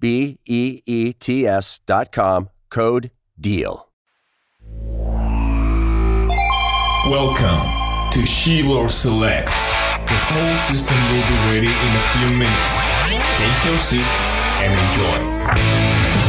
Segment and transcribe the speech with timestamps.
[0.00, 1.44] B E E T
[2.10, 3.86] com, code DEAL.
[7.10, 7.60] Welcome
[8.10, 9.70] to Sheila Selects.
[10.06, 12.82] The whole system will be ready in a few minutes.
[13.36, 14.08] Take your seat
[14.62, 16.19] and enjoy.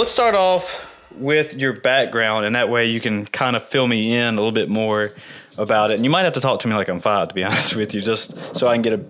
[0.00, 4.16] Let's start off with your background, and that way you can kind of fill me
[4.16, 5.08] in a little bit more
[5.58, 5.96] about it.
[5.96, 7.94] And you might have to talk to me like I'm five, to be honest with
[7.94, 9.04] you, just so I can get a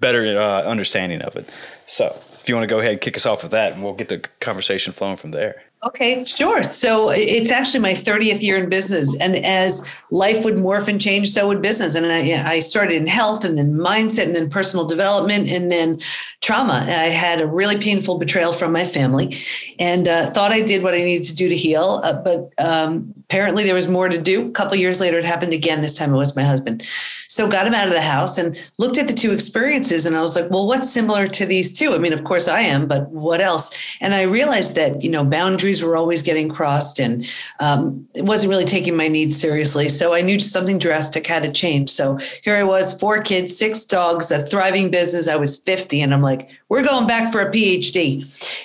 [0.00, 1.50] better uh, understanding of it.
[1.84, 2.06] So,
[2.40, 4.08] if you want to go ahead and kick us off with that, and we'll get
[4.08, 5.62] the conversation flowing from there.
[5.84, 6.64] Okay, sure.
[6.72, 9.14] So it's actually my 30th year in business.
[9.16, 11.94] And as life would morph and change, so would business.
[11.94, 16.00] And I, I started in health and then mindset and then personal development and then
[16.40, 16.84] trauma.
[16.88, 19.36] I had a really painful betrayal from my family
[19.78, 22.00] and uh, thought I did what I needed to do to heal.
[22.02, 24.48] Uh, but um, apparently there was more to do.
[24.48, 25.82] A couple years later, it happened again.
[25.82, 26.82] This time it was my husband.
[27.28, 30.06] So got him out of the house and looked at the two experiences.
[30.06, 31.92] And I was like, well, what's similar to these two?
[31.92, 33.76] I mean, of course I am, but what else?
[34.00, 37.26] And I realized that, you know, boundaries were always getting crossed and
[37.60, 39.90] um, it wasn't really taking my needs seriously.
[39.90, 41.90] So I knew something drastic had to change.
[41.90, 45.28] So here I was, four kids, six dogs, a thriving business.
[45.28, 48.24] I was 50 and I'm like, we're going back for a PhD.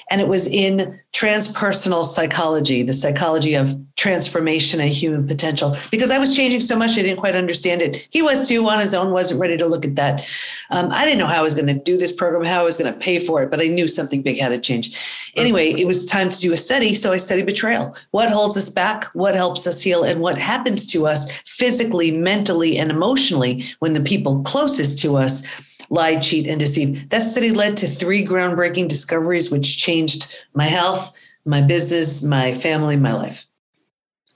[0.09, 6.17] And it was in transpersonal psychology, the psychology of transformation and human potential, because I
[6.17, 8.07] was changing so much, I didn't quite understand it.
[8.09, 10.25] He was too on his own, wasn't ready to look at that.
[10.69, 12.77] Um, I didn't know how I was going to do this program, how I was
[12.77, 15.31] going to pay for it, but I knew something big had to change.
[15.35, 16.95] Anyway, it was time to do a study.
[16.95, 17.95] So I studied betrayal.
[18.11, 19.05] What holds us back?
[19.13, 20.03] What helps us heal?
[20.03, 25.43] And what happens to us physically, mentally, and emotionally when the people closest to us
[25.89, 27.09] lie, cheat, and deceive.
[27.09, 31.15] That study led to three groundbreaking discoveries, which changed my health,
[31.45, 33.45] my business, my family, my life.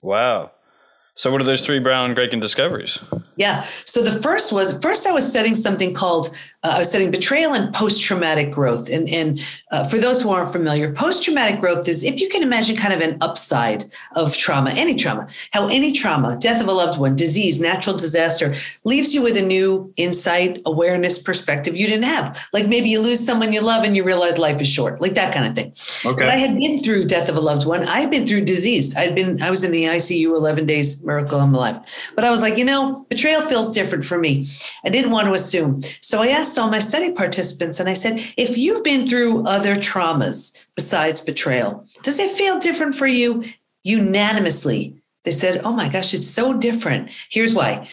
[0.07, 0.51] Wow.
[1.16, 3.00] So, what are those three brown breaking discoveries?
[3.35, 3.66] Yeah.
[3.84, 6.29] So the first was first I was setting something called
[6.63, 8.90] uh, I was studying betrayal and post traumatic growth.
[8.90, 9.40] And and
[9.72, 12.94] uh, for those who aren't familiar, post traumatic growth is if you can imagine kind
[12.94, 17.16] of an upside of trauma, any trauma, how any trauma, death of a loved one,
[17.16, 22.47] disease, natural disaster, leaves you with a new insight, awareness, perspective you didn't have.
[22.53, 25.34] Like maybe you lose someone you love and you realize life is short, like that
[25.34, 25.74] kind of thing.
[26.12, 26.25] Okay.
[26.25, 27.88] But I had been through death of a loved one.
[27.88, 28.97] I had been through disease.
[28.97, 31.79] I'd been I was in the ICU 11 days, miracle I'm alive.
[32.16, 34.45] But I was like, you know, betrayal betrayal feels different for me.
[34.85, 35.81] I didn't want to assume.
[36.01, 39.75] So I asked all my study participants and I said, if you've been through other
[39.75, 43.45] traumas besides betrayal, does it feel different for you?
[43.84, 47.12] Unanimously, they said, oh my gosh, it's so different.
[47.29, 47.88] Here's why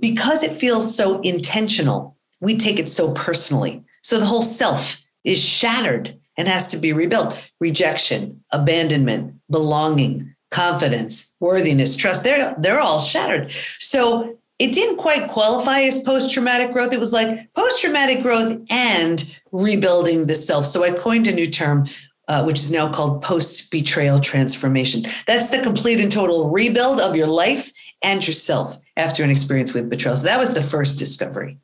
[0.00, 3.84] because it feels so intentional, we take it so personally.
[4.02, 7.50] So the whole self is shattered and has to be rebuilt.
[7.60, 13.52] Rejection, abandonment, belonging, confidence, worthiness, trust, they're, they're all shattered.
[13.78, 16.92] So it didn't quite qualify as post traumatic growth.
[16.92, 20.66] It was like post traumatic growth and rebuilding the self.
[20.66, 21.86] So I coined a new term,
[22.28, 25.10] uh, which is now called post betrayal transformation.
[25.26, 27.72] That's the complete and total rebuild of your life
[28.02, 30.14] and yourself after an experience with betrayal.
[30.16, 31.58] So that was the first discovery.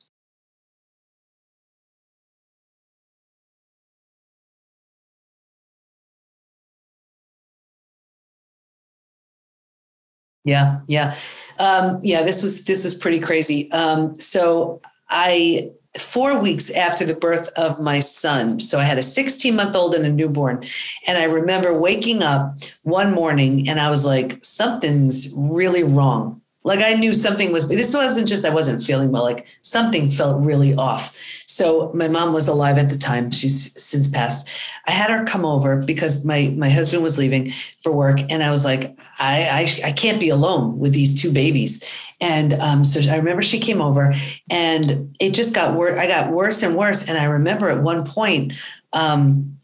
[10.46, 11.16] Yeah, yeah,
[11.58, 12.22] um, yeah.
[12.22, 13.70] This was this was pretty crazy.
[13.72, 18.60] Um, so I four weeks after the birth of my son.
[18.60, 20.64] So I had a 16 month old and a newborn.
[21.06, 26.42] And I remember waking up one morning and I was like, something's really wrong.
[26.66, 30.44] Like I knew something was, this wasn't just I wasn't feeling well, like something felt
[30.44, 31.16] really off.
[31.46, 33.30] So my mom was alive at the time.
[33.30, 34.48] She's since passed.
[34.88, 37.50] I had her come over because my my husband was leaving
[37.82, 41.32] for work, and I was like, I I, I can't be alone with these two
[41.32, 41.88] babies.
[42.20, 44.12] And um, so I remember she came over,
[44.50, 45.96] and it just got worse.
[45.98, 47.08] I got worse and worse.
[47.08, 48.54] And I remember at one point,
[48.92, 49.55] um,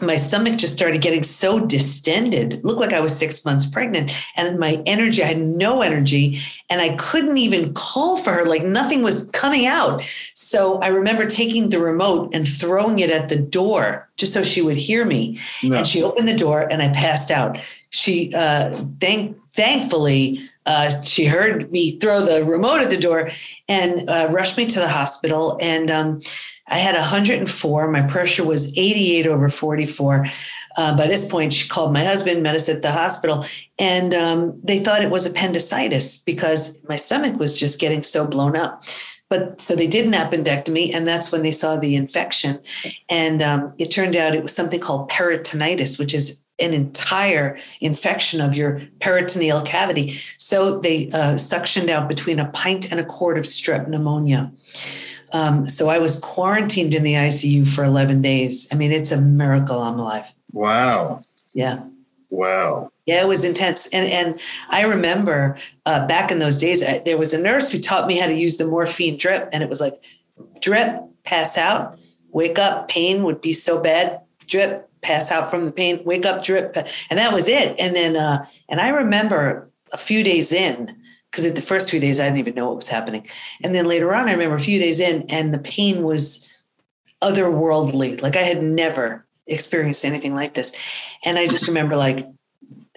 [0.00, 2.54] my stomach just started getting so distended.
[2.54, 6.40] It looked like i was six months pregnant and my energy i had no energy
[6.70, 10.02] and i couldn't even call for her like nothing was coming out.
[10.34, 14.62] So i remember taking the remote and throwing it at the door just so she
[14.62, 15.38] would hear me.
[15.62, 15.78] No.
[15.78, 17.58] and she opened the door and i passed out.
[17.90, 23.30] She uh thank thankfully uh, she heard me throw the remote at the door
[23.68, 26.20] and uh, rushed me to the hospital and um,
[26.70, 27.90] I had 104.
[27.90, 30.26] My pressure was 88 over 44.
[30.76, 33.44] Uh, by this point, she called my husband, met us at the hospital,
[33.78, 38.56] and um, they thought it was appendicitis because my stomach was just getting so blown
[38.56, 38.82] up.
[39.28, 42.60] But so they did an appendectomy, and that's when they saw the infection.
[43.08, 48.40] And um, it turned out it was something called peritonitis, which is an entire infection
[48.40, 50.14] of your peritoneal cavity.
[50.38, 54.50] So they uh, suctioned out between a pint and a quart of strep pneumonia.
[55.32, 58.68] Um, so I was quarantined in the ICU for 11 days.
[58.72, 60.32] I mean, it's a miracle I'm alive.
[60.52, 61.24] Wow.
[61.52, 61.82] Yeah.
[62.30, 62.90] Wow.
[63.06, 63.86] Yeah, it was intense.
[63.88, 64.38] And and
[64.68, 68.18] I remember uh, back in those days, I, there was a nurse who taught me
[68.18, 69.94] how to use the morphine drip, and it was like
[70.60, 71.98] drip, pass out,
[72.32, 76.44] wake up, pain would be so bad, drip, pass out from the pain, wake up,
[76.44, 76.76] drip,
[77.08, 77.74] and that was it.
[77.78, 80.94] And then uh, and I remember a few days in,
[81.30, 83.26] because at the first few days I didn't even know what was happening.
[83.62, 86.50] And then later on, I remember a few days in, and the pain was
[87.22, 88.20] otherworldly.
[88.20, 90.76] Like I had never experienced anything like this.
[91.24, 92.26] And I just remember like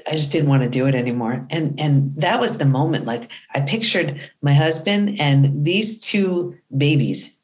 [0.08, 1.46] I just didn't want to do it anymore.
[1.50, 3.06] And and that was the moment.
[3.06, 7.40] Like I pictured my husband and these two babies.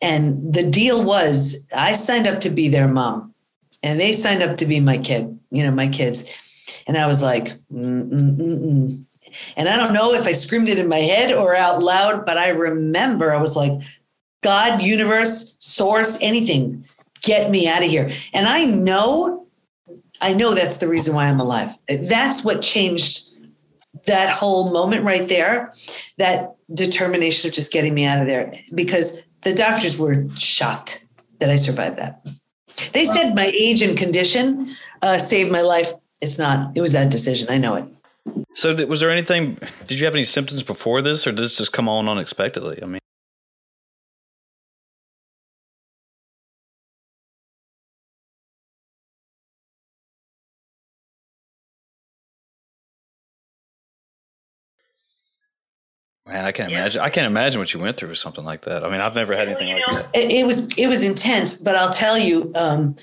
[0.00, 3.34] And the deal was I signed up to be their mom.
[3.82, 6.32] And they signed up to be my kid, you know, my kids.
[6.86, 9.05] And I was like, mm, mm, mm,
[9.56, 12.38] and I don't know if I screamed it in my head or out loud, but
[12.38, 13.72] I remember I was like,
[14.42, 16.84] God, universe, source, anything,
[17.22, 18.10] get me out of here.
[18.32, 19.46] And I know,
[20.20, 21.76] I know that's the reason why I'm alive.
[21.88, 23.30] That's what changed
[24.06, 25.72] that whole moment right there,
[26.18, 31.06] that determination of just getting me out of there, because the doctors were shocked
[31.40, 32.24] that I survived that.
[32.92, 35.92] They said my age and condition uh, saved my life.
[36.20, 36.76] It's not.
[36.76, 37.48] It was that decision.
[37.50, 37.84] I know it.
[38.56, 39.58] So, was there anything?
[39.86, 42.82] Did you have any symptoms before this, or did this just come on unexpectedly?
[42.82, 43.00] I mean,
[56.26, 57.02] Man, I can't imagine.
[57.02, 58.82] I can't imagine what you went through with something like that.
[58.82, 60.10] I mean, I've never had anything like that.
[60.14, 62.96] It, it was it was intense, but I'll tell you, um,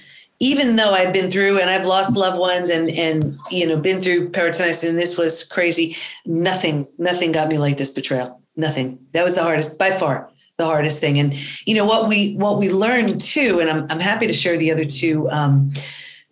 [0.43, 4.01] even though I've been through and I've lost loved ones and and you know been
[4.01, 5.95] through peritonitis and this was crazy,
[6.25, 8.41] nothing nothing got me like this betrayal.
[8.57, 8.99] Nothing.
[9.13, 11.17] That was the hardest by far the hardest thing.
[11.17, 11.33] And
[11.65, 14.71] you know what we what we learned too, and I'm I'm happy to share the
[14.71, 15.71] other two um,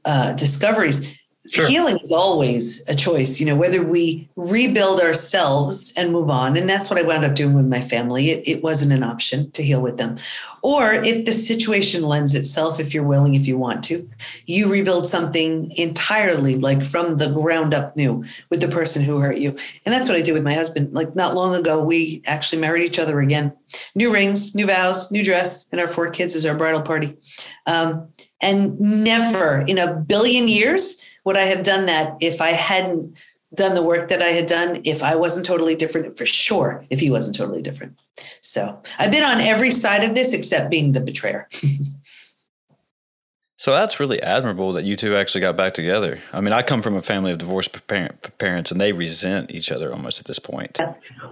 [0.04, 1.18] uh, discoveries
[1.52, 1.68] Sure.
[1.68, 6.56] Healing is always a choice, you know, whether we rebuild ourselves and move on.
[6.56, 8.30] And that's what I wound up doing with my family.
[8.30, 10.16] It, it wasn't an option to heal with them.
[10.62, 14.10] Or if the situation lends itself, if you're willing, if you want to,
[14.46, 19.38] you rebuild something entirely like from the ground up new with the person who hurt
[19.38, 19.50] you.
[19.86, 20.94] And that's what I did with my husband.
[20.94, 23.52] Like not long ago, we actually married each other again.
[23.94, 27.18] New rings, new vows, new dress, and our four kids as our bridal party.
[27.66, 28.08] Um,
[28.40, 33.16] and never in a billion years would I have done that if I hadn't
[33.54, 37.00] done the work that I had done, if I wasn't totally different, for sure, if
[37.00, 38.00] he wasn't totally different.
[38.42, 41.50] So I've been on every side of this except being the betrayer.
[43.58, 46.20] so that's really admirable that you two actually got back together.
[46.32, 49.70] I mean, I come from a family of divorced parent, parents, and they resent each
[49.70, 50.80] other almost at this point.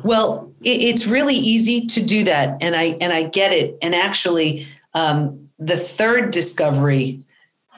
[0.03, 3.77] Well, it, it's really easy to do that, and I and I get it.
[3.81, 7.22] And actually, um, the third discovery,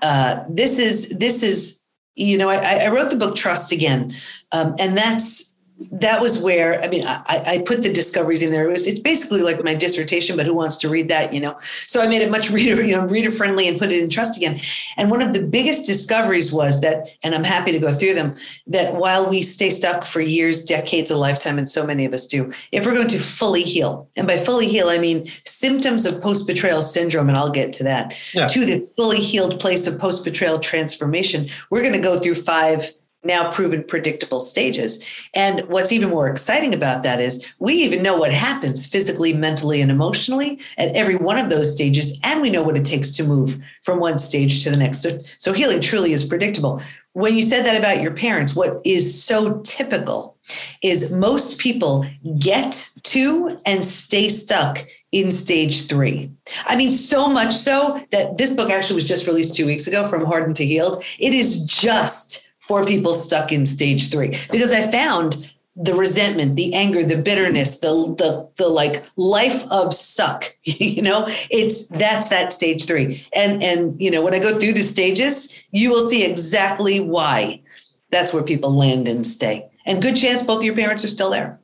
[0.02, 1.81] uh, this is this is
[2.16, 4.14] you know, I, I, wrote the book Trust Again,
[4.52, 5.51] um, and that's
[5.92, 8.68] that was where I mean I, I, put the discoveries in there.
[8.68, 11.58] It was it's basically like my dissertation, but who wants to read that, you know?
[11.88, 14.38] So I made it much reader, you know, reader friendly and put it in trust
[14.38, 14.60] again.
[14.98, 18.36] And one of the biggest discoveries was that, and I'm happy to go through them,
[18.68, 22.28] that while we stay stuck for years, decades, a lifetime, and so many of us
[22.28, 26.22] do, if we're going to fully heal, and by fully heal, I mean symptoms of
[26.22, 28.48] post-betrayal syndrome, and I'll get to that, yeah.
[28.48, 32.92] to the fully healed place of post-betrayal transformation, we're going to go through five
[33.24, 35.06] now proven predictable stages.
[35.34, 39.82] And what's even more exciting about that is we even know what happens physically, mentally,
[39.82, 42.20] and emotionally at every one of those stages.
[42.24, 45.02] And we know what it takes to move from one stage to the next.
[45.02, 46.82] So, so healing truly is predictable.
[47.14, 50.38] When you said that about your parents, what is so typical
[50.82, 52.06] is most people
[52.40, 56.32] get to and stay stuck in stage three.
[56.66, 60.08] I mean, so much so that this book actually was just released two weeks ago
[60.08, 61.04] from Hardened to Healed.
[61.20, 66.74] It is just for people stuck in stage three because I found the resentment, the
[66.74, 70.56] anger, the bitterness, the the the like life of suck.
[70.64, 73.26] you know, it's that's that stage three.
[73.36, 77.62] And and you know, when I go through the stages, you will see exactly why.
[78.10, 79.70] That's where people land and stay.
[79.86, 81.60] And good chance both your parents are still there.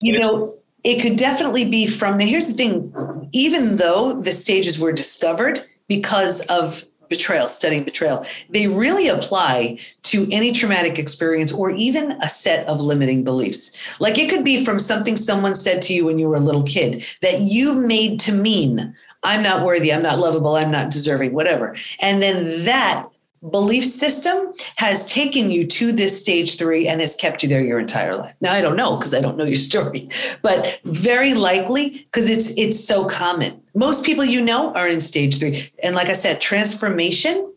[0.00, 3.28] You know, it could definitely be from now here's the thing.
[3.32, 10.26] Even though the stages were discovered because of betrayal studying betrayal they really apply to
[10.32, 13.76] any traumatic experience or even a set of limiting beliefs.
[14.00, 16.62] Like it could be from something someone said to you when you were a little
[16.62, 21.34] kid that you made to mean i'm not worthy i'm not lovable i'm not deserving
[21.34, 21.76] whatever.
[22.00, 23.06] And then that
[23.50, 27.78] belief system has taken you to this stage three and has kept you there your
[27.78, 28.34] entire life.
[28.40, 30.08] Now i don't know because i don't know your story
[30.42, 33.60] but very likely because it's it's so common.
[33.74, 35.70] Most people you know are in stage three.
[35.82, 37.50] And like i said transformation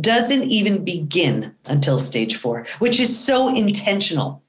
[0.00, 4.42] doesn't even begin until stage four which is so intentional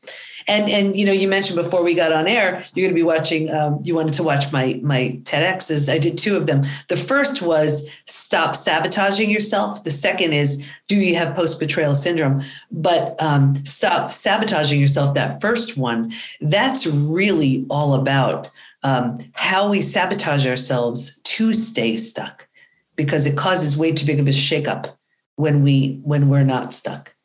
[0.48, 3.04] and and you know, you mentioned before we got on air, you're going to be
[3.04, 3.50] watching.
[3.54, 5.90] Um, you wanted to watch my my TEDx's.
[5.90, 6.64] I did two of them.
[6.90, 9.84] The first was stop sabotaging yourself.
[9.84, 12.44] The second is do you have post betrayal syndrome?
[12.72, 15.16] But um, stop sabotaging yourself.
[15.16, 18.50] That first one, that's really all about
[18.84, 22.48] um, how we sabotage ourselves to stay stuck,
[22.96, 24.94] because it causes way too big of a shakeup
[25.36, 27.16] when we when we're not stuck.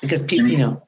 [0.00, 0.82] Because people, you know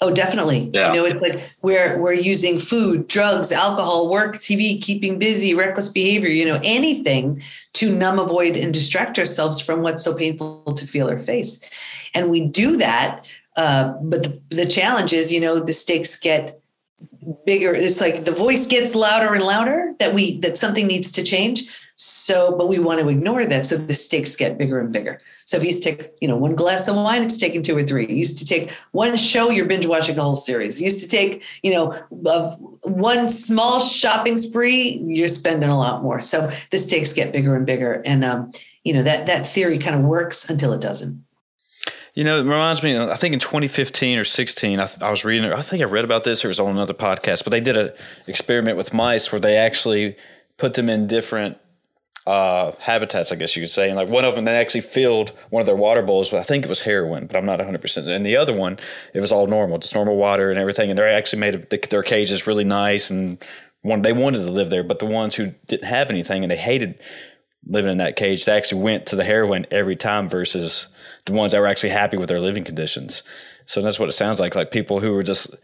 [0.00, 0.70] Oh, definitely.
[0.72, 0.92] Yeah.
[0.92, 5.88] You know, it's like we're we're using food, drugs, alcohol, work, TV, keeping busy, reckless
[5.88, 7.42] behavior, you know, anything
[7.74, 11.68] to numb, avoid, and distract ourselves from what's so painful to feel or face.
[12.14, 13.24] And we do that.
[13.56, 16.62] Uh, but the, the challenge is, you know, the stakes get
[17.44, 17.74] bigger.
[17.74, 21.68] It's like the voice gets louder and louder that we that something needs to change.
[22.00, 23.66] So, but we want to ignore that.
[23.66, 25.20] So the stakes get bigger and bigger.
[25.46, 28.06] So if you take, you know, one glass of wine, it's taking two or three.
[28.06, 30.80] You used to take one show, you're binge watching a whole series.
[30.80, 31.90] You used to take, you know,
[32.82, 36.20] one small shopping spree, you're spending a lot more.
[36.20, 38.00] So the stakes get bigger and bigger.
[38.06, 38.52] And, um,
[38.84, 41.24] you know, that, that theory kind of works until it doesn't.
[42.14, 42.96] You know, it reminds me.
[42.96, 45.52] I think in 2015 or 16, I, I was reading.
[45.52, 47.42] I think I read about this, it was on another podcast.
[47.42, 47.90] But they did an
[48.28, 50.16] experiment with mice where they actually
[50.58, 51.58] put them in different
[52.28, 53.88] uh, habitats, I guess you could say.
[53.88, 56.44] And like one of them, they actually filled one of their water bowls with, I
[56.44, 58.06] think it was heroin, but I'm not 100%.
[58.06, 58.78] And the other one,
[59.14, 60.90] it was all normal, just normal water and everything.
[60.90, 63.42] And they actually made their cages really nice and
[63.80, 64.84] one, they wanted to live there.
[64.84, 67.00] But the ones who didn't have anything and they hated
[67.64, 70.88] living in that cage, they actually went to the heroin every time versus
[71.24, 73.22] the ones that were actually happy with their living conditions.
[73.64, 74.54] So that's what it sounds like.
[74.54, 75.54] Like people who were just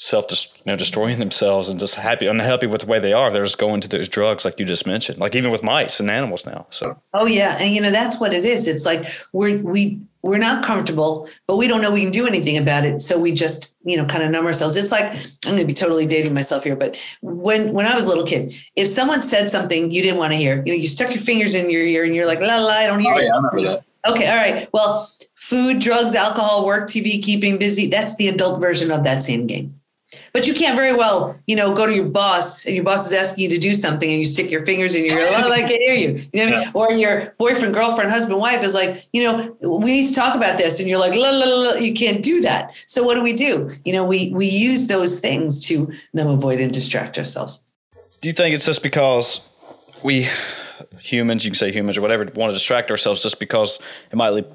[0.00, 3.44] self you know destroying themselves and just happy unhappy with the way they are they're
[3.44, 6.46] just going to those drugs like you just mentioned like even with mice and animals
[6.46, 6.98] now so.
[7.12, 9.04] Oh yeah and you know that's what it is it's like
[9.34, 13.02] we're we we're not comfortable but we don't know we can do anything about it
[13.02, 14.74] so we just you know kind of numb ourselves.
[14.78, 18.06] It's like i'm going to be totally dating myself here but when when i was
[18.06, 20.88] a little kid if someone said something you didn't want to hear you know you
[20.88, 23.18] stuck your fingers in your ear and you're like la la i don't hear oh,
[23.18, 23.84] yeah, I remember that.
[24.10, 28.90] okay all right well food drugs alcohol work tv keeping busy that's the adult version
[28.90, 29.74] of that same game
[30.32, 33.12] but you can't very well, you know, go to your boss and your boss is
[33.12, 35.60] asking you to do something and you stick your fingers in your ear, oh, I
[35.60, 36.22] can't hear you.
[36.32, 36.70] You know, yeah.
[36.74, 40.58] or your boyfriend, girlfriend, husband, wife is like, you know, we need to talk about
[40.58, 40.80] this.
[40.80, 42.74] And you're like, la, la, la, you can't do that.
[42.86, 43.70] So what do we do?
[43.84, 47.64] You know, we we use those things to numb, avoid, and distract ourselves.
[48.20, 49.48] Do you think it's just because
[50.02, 50.26] we
[50.98, 54.34] humans, you can say humans or whatever, want to distract ourselves just because it might
[54.34, 54.46] be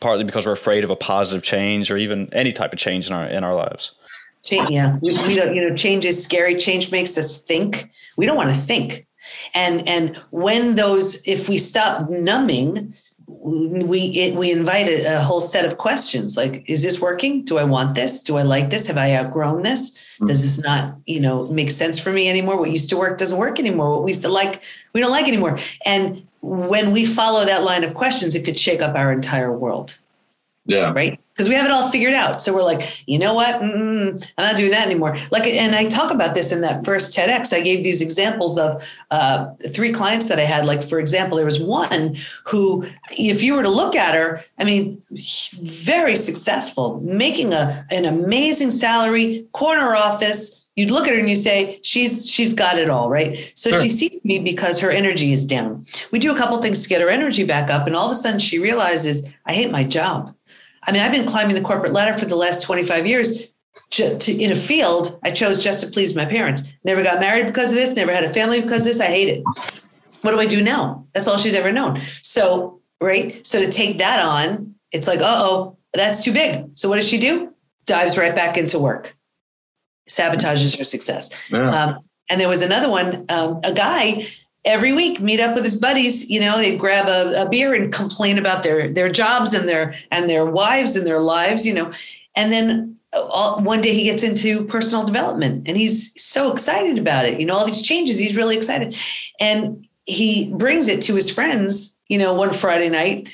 [0.00, 3.12] partly because we're afraid of a positive change or even any type of change in
[3.12, 3.92] our in our lives?
[4.44, 5.54] Change, yeah, we, we don't.
[5.54, 6.56] You know, change is scary.
[6.56, 7.90] Change makes us think.
[8.16, 9.06] We don't want to think.
[9.54, 12.94] And and when those, if we stop numbing,
[13.26, 17.64] we it, we invite a, whole set of questions like is this working do i
[17.64, 20.26] want this do i like this have i outgrown this mm-hmm.
[20.26, 23.38] does this not you know make sense for me anymore what used to work doesn't
[23.38, 27.44] work anymore what we used to like we don't like anymore and when we follow
[27.44, 29.98] that line of questions it could shake up our entire world
[30.66, 32.40] yeah right because we have it all figured out.
[32.40, 33.60] So we're like, you know what?
[33.60, 35.16] Mm-mm, I'm not doing that anymore.
[35.32, 37.52] Like, and I talk about this in that first TEDx.
[37.52, 40.64] I gave these examples of uh, three clients that I had.
[40.64, 42.86] Like, for example, there was one who,
[43.18, 45.02] if you were to look at her, I mean,
[45.60, 50.62] very successful, making a an amazing salary, corner office.
[50.76, 53.52] You'd look at her and you say, she's she's got it all, right?
[53.56, 53.82] So sure.
[53.82, 55.84] she sees me because her energy is down.
[56.12, 58.14] We do a couple things to get her energy back up, and all of a
[58.14, 60.34] sudden she realizes, I hate my job.
[60.86, 63.42] I mean, I've been climbing the corporate ladder for the last 25 years
[63.90, 66.72] to, in a field I chose just to please my parents.
[66.84, 69.00] Never got married because of this, never had a family because of this.
[69.00, 69.44] I hate it.
[70.22, 71.06] What do I do now?
[71.12, 72.00] That's all she's ever known.
[72.22, 73.46] So, right.
[73.46, 76.70] So to take that on, it's like, uh oh, that's too big.
[76.74, 77.52] So what does she do?
[77.86, 79.16] Dives right back into work,
[80.08, 81.30] sabotages her success.
[81.50, 81.70] Yeah.
[81.70, 81.98] Um,
[82.30, 84.26] and there was another one, um, a guy
[84.64, 87.92] every week meet up with his buddies you know they'd grab a, a, beer and
[87.92, 91.92] complain about their their jobs and their and their wives and their lives you know.
[92.36, 96.98] And then uh, all, one day he gets into personal development and he's so excited
[96.98, 98.96] about it you know all these changes he's really excited.
[99.40, 103.28] And he brings it to his friends you know one friday night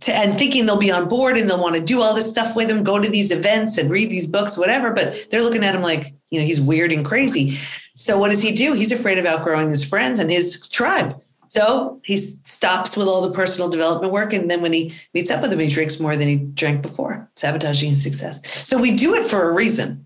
[0.00, 2.56] to, and thinking they'll be on board and they'll want to do all this stuff
[2.56, 5.74] with him go to these events and read these books whatever but they're looking at
[5.74, 7.58] him like you know he's weird and crazy
[7.96, 8.74] so what does he do?
[8.74, 11.20] He's afraid of outgrowing his friends and his tribe.
[11.48, 14.32] So he stops with all the personal development work.
[14.32, 17.28] And then when he meets up with them, he drinks more than he drank before,
[17.34, 18.68] sabotaging his success.
[18.68, 20.04] So we do it for a reason.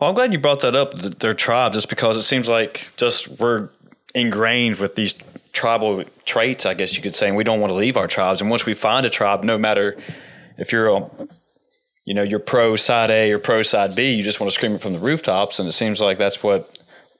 [0.00, 3.28] Well, I'm glad you brought that up, their tribe, just because it seems like just
[3.40, 3.70] we're
[4.14, 5.14] ingrained with these
[5.52, 8.40] tribal traits, I guess you could say, and we don't want to leave our tribes.
[8.40, 9.96] And once we find a tribe, no matter
[10.58, 11.08] if you're a
[12.06, 14.72] you know, you're pro side A or pro side B, you just want to scream
[14.72, 15.58] it from the rooftops.
[15.58, 16.78] And it seems like that's what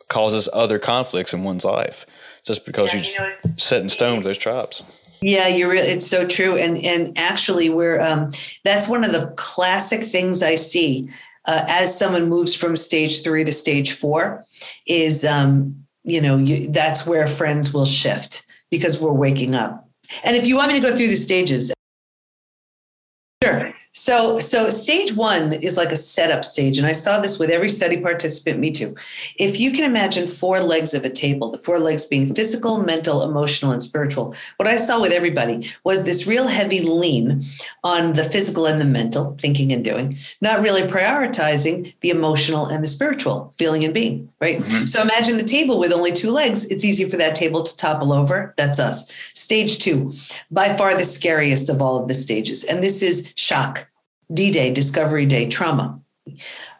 [0.08, 2.06] causes other conflicts in one's life,
[2.44, 4.82] just because yeah, you, know, set in stone with those tribes.
[5.20, 5.74] Yeah, you're.
[5.74, 8.30] It's so true, and and actually, we're um,
[8.64, 11.08] that's one of the classic things I see
[11.46, 14.44] uh, as someone moves from stage three to stage four,
[14.86, 19.88] is um, you know you, that's where friends will shift because we're waking up.
[20.22, 21.72] And if you want me to go through the stages.
[23.96, 26.76] So, so stage one is like a setup stage.
[26.76, 28.94] And I saw this with every study participant, me too.
[29.36, 33.22] If you can imagine four legs of a table, the four legs being physical, mental,
[33.22, 37.42] emotional, and spiritual, what I saw with everybody was this real heavy lean
[37.84, 42.84] on the physical and the mental, thinking and doing, not really prioritizing the emotional and
[42.84, 44.58] the spiritual, feeling and being, right?
[44.58, 44.84] Mm-hmm.
[44.84, 46.66] So imagine a table with only two legs.
[46.66, 48.52] It's easy for that table to topple over.
[48.58, 49.10] That's us.
[49.32, 50.12] Stage two,
[50.50, 52.62] by far the scariest of all of the stages.
[52.62, 53.85] And this is shock
[54.32, 56.00] D Day, Discovery Day, trauma.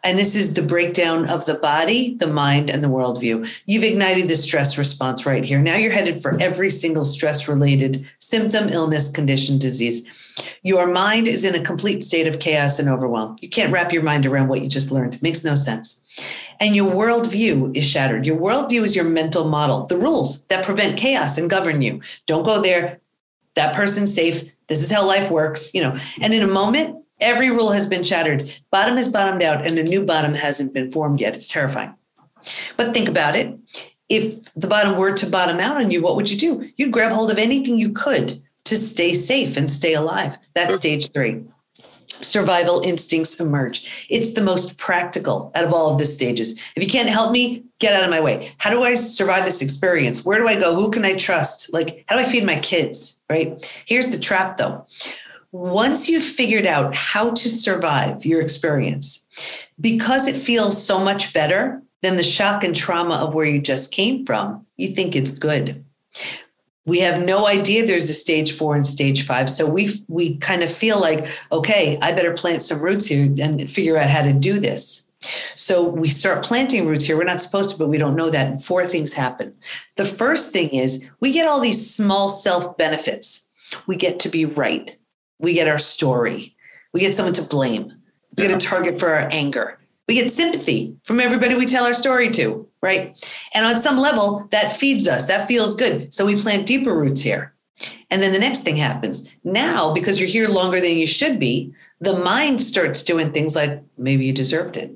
[0.03, 3.49] And this is the breakdown of the body, the mind, and the worldview.
[3.65, 5.59] You've ignited the stress response right here.
[5.59, 10.05] Now you're headed for every single stress related symptom, illness, condition, disease.
[10.63, 13.37] Your mind is in a complete state of chaos and overwhelm.
[13.41, 16.03] You can't wrap your mind around what you just learned, it makes no sense.
[16.59, 18.25] And your worldview is shattered.
[18.25, 22.01] Your worldview is your mental model, the rules that prevent chaos and govern you.
[22.25, 22.99] Don't go there.
[23.53, 24.43] That person's safe.
[24.67, 25.95] This is how life works, you know.
[26.19, 28.51] And in a moment, Every rule has been shattered.
[28.69, 31.35] Bottom has bottomed out, and a new bottom hasn't been formed yet.
[31.35, 31.95] It's terrifying.
[32.75, 33.57] But think about it.
[34.07, 36.69] If the bottom were to bottom out on you, what would you do?
[36.77, 40.37] You'd grab hold of anything you could to stay safe and stay alive.
[40.53, 41.43] That's stage three.
[42.07, 44.07] Survival instincts emerge.
[44.09, 46.53] It's the most practical out of all of the stages.
[46.75, 48.53] If you can't help me, get out of my way.
[48.57, 50.25] How do I survive this experience?
[50.25, 50.73] Where do I go?
[50.73, 51.73] Who can I trust?
[51.73, 53.23] Like, how do I feed my kids?
[53.29, 53.83] Right?
[53.85, 54.85] Here's the trap though
[55.51, 59.27] once you've figured out how to survive your experience,
[59.79, 63.91] because it feels so much better than the shock and trauma of where you just
[63.91, 65.83] came from, you think it's good.
[66.85, 69.49] We have no idea there's a stage four and stage five.
[69.49, 73.69] So we we kind of feel like, okay, I better plant some roots here and
[73.69, 75.05] figure out how to do this.
[75.55, 77.17] So we start planting roots here.
[77.17, 78.47] We're not supposed to, but we don't know that.
[78.47, 79.53] And four things happen.
[79.97, 83.49] The first thing is we get all these small self benefits.
[83.85, 84.96] We get to be right
[85.39, 86.55] we get our story.
[86.93, 87.93] We get someone to blame.
[88.35, 88.49] We yeah.
[88.49, 89.79] get a target for our anger.
[90.07, 93.17] We get sympathy from everybody we tell our story to, right?
[93.53, 95.27] And on some level, that feeds us.
[95.27, 96.13] That feels good.
[96.13, 97.53] So we plant deeper roots here.
[98.09, 99.29] And then the next thing happens.
[99.43, 103.83] Now, because you're here longer than you should be, the mind starts doing things like
[103.97, 104.91] maybe you deserved it.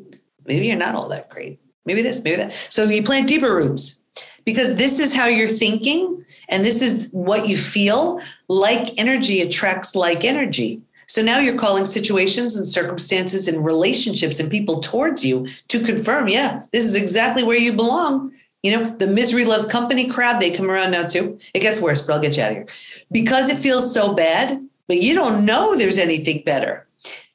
[0.46, 1.60] Maybe you're not all that great.
[1.86, 2.54] Maybe this, maybe that.
[2.70, 4.04] So you plant deeper roots.
[4.46, 8.20] because this is how you're thinking and this is what you feel.
[8.52, 10.82] Like energy attracts like energy.
[11.08, 16.28] So now you're calling situations and circumstances and relationships and people towards you to confirm,
[16.28, 18.34] yeah, this is exactly where you belong.
[18.62, 21.40] You know, the misery loves company crowd, they come around now too.
[21.54, 22.68] It gets worse, but I'll get you out of here.
[23.10, 26.86] Because it feels so bad, but you don't know there's anything better.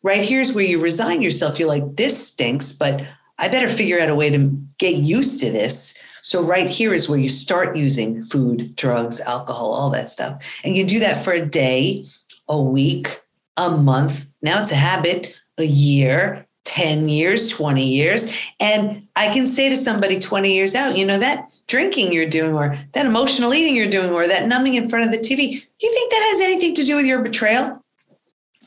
[0.03, 1.59] Right here's where you resign yourself.
[1.59, 3.07] You're like, this stinks, but
[3.39, 6.03] I better figure out a way to get used to this.
[6.27, 10.43] So, right here is where you start using food, drugs, alcohol, all that stuff.
[10.65, 12.05] And you do that for a day,
[12.49, 13.21] a week,
[13.57, 14.27] a month.
[14.43, 18.35] Now it's a habit, a year, 10 years, 20 years.
[18.59, 22.55] And I can say to somebody 20 years out, you know, that drinking you're doing,
[22.55, 25.93] or that emotional eating you're doing, or that numbing in front of the TV, you
[25.93, 27.81] think that has anything to do with your betrayal?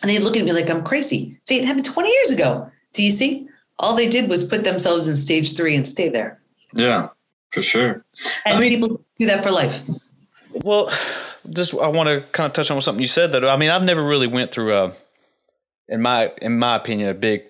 [0.02, 1.38] And they look at me like I'm crazy.
[1.44, 2.72] See, it happened 20 years ago.
[2.94, 3.50] Do you see?
[3.80, 6.40] All they did was put themselves in stage three and stay there.
[6.74, 7.10] Yeah,
[7.52, 8.06] for sure.
[8.46, 9.82] And I mean, people do that for life.
[10.64, 10.92] Well,
[11.50, 13.84] just I want to kind of touch on something you said that I mean I've
[13.84, 14.94] never really went through a,
[15.88, 17.44] in my in my opinion, a big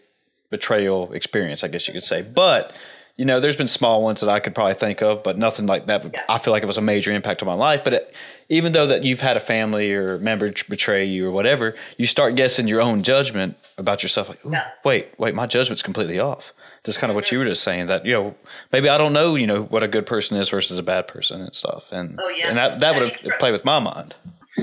[0.50, 1.64] betrayal experience.
[1.64, 2.74] I guess you could say, but
[3.20, 5.88] you know, there's been small ones that I could probably think of, but nothing like
[5.88, 6.06] that.
[6.06, 6.24] Yeah.
[6.30, 7.84] I feel like it was a major impact on my life.
[7.84, 8.16] But it,
[8.48, 12.36] even though that you've had a family or member betray you or whatever, you start
[12.36, 14.30] guessing your own judgment about yourself.
[14.30, 14.70] Like, yeah.
[14.86, 16.54] wait, wait, my judgment's completely off.
[16.86, 17.48] That's kind of what you mm-hmm.
[17.48, 17.88] were just saying.
[17.88, 18.36] That you know,
[18.72, 21.42] maybe I don't know, you know, what a good person is versus a bad person
[21.42, 21.92] and stuff.
[21.92, 22.48] And oh, yeah.
[22.48, 24.16] and that that would have played with my mind.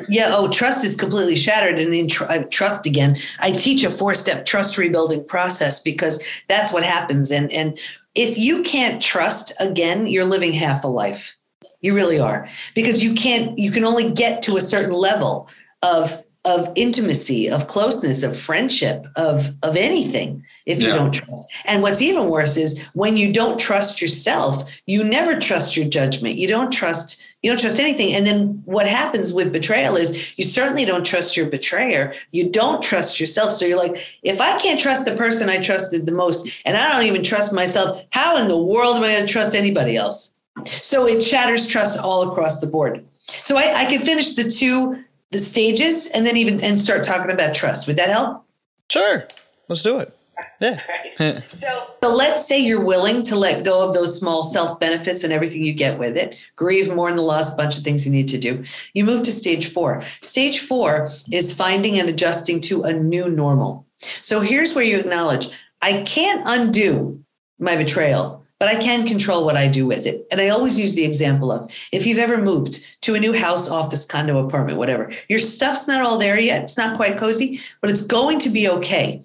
[0.08, 0.34] Yeah.
[0.34, 1.78] Oh, trust is completely shattered.
[1.78, 6.22] And in tr- uh, trust again, I teach a four step trust rebuilding process because
[6.48, 7.30] that's what happens.
[7.30, 7.78] And and
[8.14, 11.36] if you can't trust again, you're living half a life.
[11.82, 15.48] You really are because you can't, you can only get to a certain level
[15.82, 21.52] of of intimacy, of closeness, of friendship, of of anything if you don't trust.
[21.64, 26.36] And what's even worse is when you don't trust yourself, you never trust your judgment.
[26.36, 28.14] You don't trust you don't trust anything.
[28.14, 32.14] And then what happens with betrayal is you certainly don't trust your betrayer.
[32.30, 33.52] You don't trust yourself.
[33.52, 36.92] So you're like, if I can't trust the person I trusted the most, and I
[36.92, 40.36] don't even trust myself, how in the world am I going to trust anybody else?
[40.64, 43.04] So it shatters trust all across the board.
[43.26, 47.30] So I, I can finish the two the stages and then even and start talking
[47.30, 47.86] about trust.
[47.86, 48.44] Would that help?
[48.88, 49.26] Sure.
[49.68, 50.16] Let's do it.
[50.60, 50.80] Yeah.
[51.48, 55.32] so, so let's say you're willing to let go of those small self benefits and
[55.32, 58.28] everything you get with it, grieve, mourn the loss, a bunch of things you need
[58.28, 58.64] to do.
[58.94, 60.02] You move to stage four.
[60.20, 63.86] Stage four is finding and adjusting to a new normal.
[64.22, 65.48] So here's where you acknowledge
[65.82, 67.22] I can't undo
[67.58, 70.26] my betrayal but I can control what I do with it.
[70.30, 73.68] And I always use the example of if you've ever moved to a new house,
[73.68, 76.62] office, condo, apartment, whatever, your stuff's not all there yet.
[76.62, 79.22] It's not quite cozy, but it's going to be okay.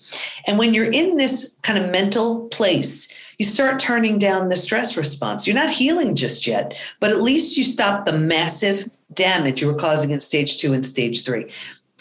[0.47, 4.97] And when you're in this kind of mental place, you start turning down the stress
[4.97, 5.47] response.
[5.47, 9.73] You're not healing just yet, but at least you stop the massive damage you were
[9.73, 11.51] causing in stage two and stage three.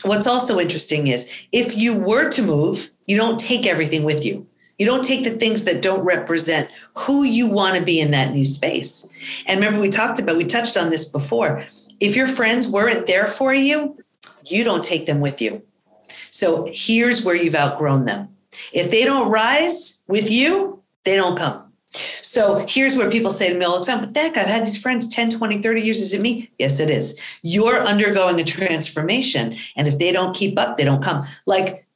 [0.02, 4.46] What's also interesting is if you were to move, you don't take everything with you.
[4.80, 8.32] You don't take the things that don't represent who you want to be in that
[8.32, 9.14] new space.
[9.44, 11.66] And remember, we talked about, we touched on this before.
[12.00, 14.02] If your friends weren't there for you,
[14.46, 15.60] you don't take them with you.
[16.30, 18.34] So here's where you've outgrown them.
[18.72, 21.70] If they don't rise with you, they don't come.
[22.22, 24.80] So here's where people say to me all the time, but Deb, I've had these
[24.80, 26.00] friends 10, 20, 30 years.
[26.00, 26.50] Is it me?
[26.58, 27.20] Yes, it is.
[27.42, 29.56] You're undergoing a transformation.
[29.76, 31.26] And if they don't keep up, they don't come.
[31.44, 31.86] Like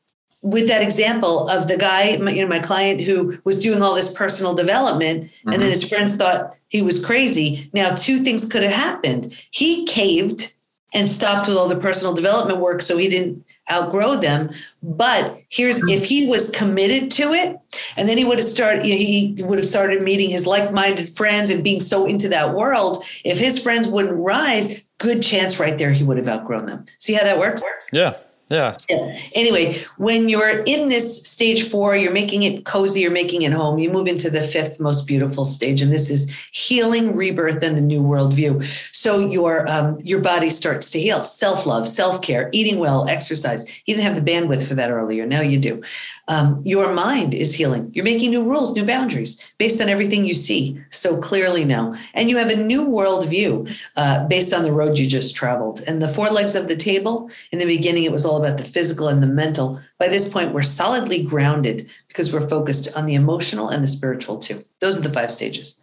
[0.44, 4.12] with that example of the guy, you know, my client who was doing all this
[4.12, 5.48] personal development, mm-hmm.
[5.48, 5.70] and then mm-hmm.
[5.70, 7.70] his friends thought he was crazy.
[7.72, 9.35] Now, two things could have happened.
[9.50, 10.52] He caved
[10.92, 14.50] and stopped with all the personal development work, so he didn't outgrow them.
[14.83, 17.59] But here's if he was committed to it,
[17.96, 21.09] and then he would have started, you know, he would have started meeting his like-minded
[21.09, 23.02] friends and being so into that world.
[23.24, 26.85] If his friends wouldn't rise, good chance right there he would have outgrown them.
[26.98, 27.62] See how that works?
[27.92, 28.16] Yeah.
[28.50, 28.76] Yeah.
[28.90, 29.18] yeah.
[29.35, 33.78] Anyway, when you're in this stage four, you're making it cozy, you're making it home,
[33.78, 35.80] you move into the fifth most beautiful stage.
[35.80, 38.62] And this is healing, rebirth, and a new worldview.
[38.94, 41.24] So your um, your body starts to heal.
[41.24, 43.66] Self-love, self-care, eating well, exercise.
[43.87, 45.24] You didn't have the bandwidth for that earlier.
[45.24, 45.83] Now you do.
[46.26, 47.90] Um, your mind is healing.
[47.92, 51.94] You're making new rules, new boundaries based on everything you see so clearly now.
[52.14, 55.82] And you have a new worldview uh, based on the road you just traveled.
[55.87, 58.64] And the four legs of the table, in the beginning, it was all about the
[58.64, 59.80] physical and the mental.
[59.98, 64.38] By this point, we're solidly grounded because we're focused on the emotional and the spiritual
[64.38, 64.64] too.
[64.80, 65.82] Those are the five stages.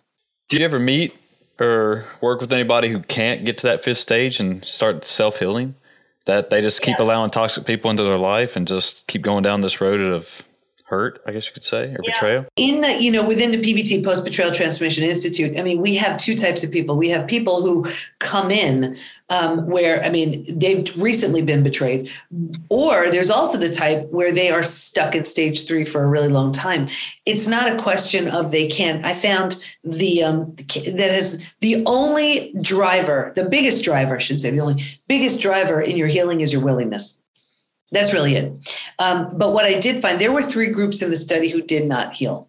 [0.49, 1.15] Do you ever meet
[1.59, 5.75] or work with anybody who can't get to that fifth stage and start self healing?
[6.25, 7.05] That they just keep yeah.
[7.05, 10.43] allowing toxic people into their life and just keep going down this road of
[10.91, 12.11] hurt, I guess you could say, or yeah.
[12.11, 12.45] betrayal?
[12.57, 16.17] In the, you know, within the PBT Post Betrayal Transformation Institute, I mean, we have
[16.17, 16.97] two types of people.
[16.97, 18.97] We have people who come in
[19.29, 22.11] um, where, I mean, they've recently been betrayed,
[22.67, 26.27] or there's also the type where they are stuck in stage three for a really
[26.27, 26.89] long time.
[27.25, 29.05] It's not a question of they can't.
[29.05, 34.51] I found the, um, that has the only driver, the biggest driver, I should say,
[34.51, 37.20] the only biggest driver in your healing is your willingness
[37.91, 38.77] that's really it.
[38.99, 41.85] Um, but what I did find, there were three groups in the study who did
[41.87, 42.47] not heal.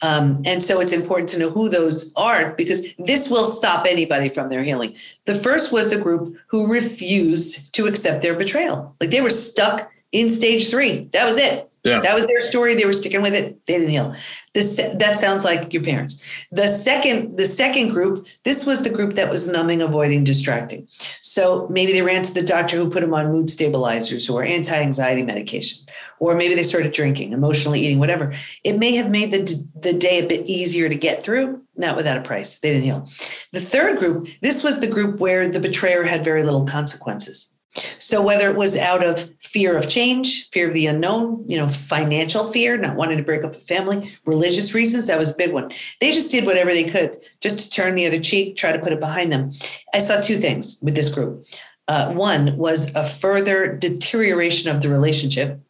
[0.00, 4.28] Um, and so it's important to know who those are because this will stop anybody
[4.28, 4.96] from their healing.
[5.26, 8.96] The first was the group who refused to accept their betrayal.
[9.00, 11.08] Like they were stuck in stage three.
[11.12, 11.68] That was it.
[11.84, 12.00] Yeah.
[12.00, 12.76] That was their story.
[12.76, 13.66] They were sticking with it.
[13.66, 14.14] They didn't heal.
[14.54, 16.24] This that sounds like your parents.
[16.52, 20.86] The second, the second group, this was the group that was numbing, avoiding, distracting.
[21.20, 25.22] So maybe they ran to the doctor who put them on mood stabilizers or anti-anxiety
[25.22, 25.84] medication,
[26.20, 28.32] or maybe they started drinking, emotionally eating, whatever.
[28.62, 32.16] It may have made the the day a bit easier to get through, not without
[32.16, 32.60] a price.
[32.60, 33.08] They didn't heal.
[33.50, 37.52] The third group, this was the group where the betrayer had very little consequences.
[37.98, 41.68] So whether it was out of fear of change, fear of the unknown, you know,
[41.68, 45.52] financial fear, not wanting to break up a family, religious reasons, that was a big
[45.52, 45.72] one.
[46.00, 48.92] They just did whatever they could just to turn the other cheek, try to put
[48.92, 49.50] it behind them.
[49.94, 51.44] I saw two things with this group.
[51.88, 55.60] Uh, one was a further deterioration of the relationship.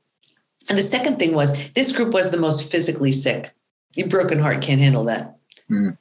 [0.68, 3.52] And the second thing was this group was the most physically sick.
[3.94, 5.36] Your broken heart can't handle that.
[5.70, 5.98] Mm.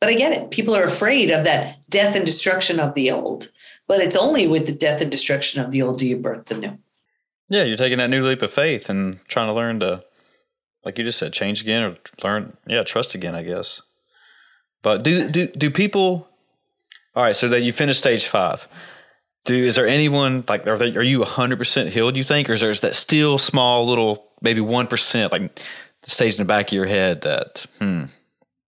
[0.00, 0.50] But I get it.
[0.50, 3.50] People are afraid of that death and destruction of the old.
[3.90, 6.54] But it's only with the death and destruction of the old do you birth the
[6.54, 6.78] new.
[7.48, 10.04] Yeah, you're taking that new leap of faith and trying to learn to,
[10.84, 13.82] like you just said, change again or learn, yeah, trust again, I guess.
[14.82, 15.32] But do yes.
[15.32, 16.28] do do people?
[17.16, 18.68] All right, so that you finished stage five.
[19.44, 22.16] Do is there anyone like are they, are you hundred percent healed?
[22.16, 25.60] You think, or is there that still small little maybe one percent like
[26.04, 28.04] stays in the back of your head that hmm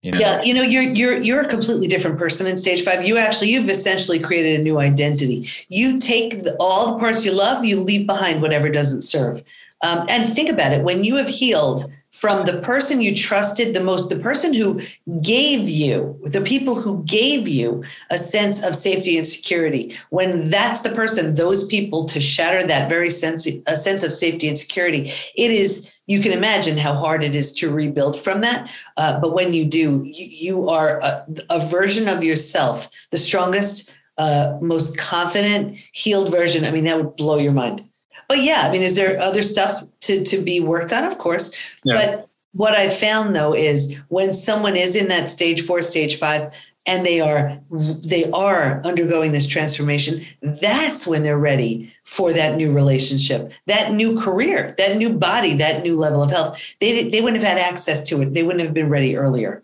[0.03, 0.19] you know?
[0.19, 3.07] Yeah, you know, you're you're you're a completely different person in stage five.
[3.07, 5.49] You actually you've essentially created a new identity.
[5.69, 9.45] You take the, all the parts you love, you leave behind whatever doesn't serve.
[9.83, 13.83] Um, and think about it: when you have healed from the person you trusted the
[13.83, 14.81] most, the person who
[15.23, 20.83] gave you, the people who gave you a sense of safety and security, when that's
[20.83, 25.11] the person, those people to shatter that very sense, a sense of safety and security,
[25.35, 28.69] it is you can imagine how hard it is to rebuild from that.
[28.99, 33.95] Uh, but when you do, you, you are a, a, version of yourself, the strongest,
[34.19, 36.65] uh, most confident, healed version.
[36.65, 37.89] I mean, that would blow your mind.
[38.33, 41.05] But yeah, I mean, is there other stuff to, to be worked on?
[41.05, 41.55] Of course.
[41.85, 42.17] Yeah.
[42.17, 46.51] But what I found though is when someone is in that stage four, stage five,
[46.87, 52.73] and they are they are undergoing this transformation that's when they're ready for that new
[52.73, 57.41] relationship that new career that new body that new level of health they, they wouldn't
[57.41, 59.63] have had access to it they wouldn't have been ready earlier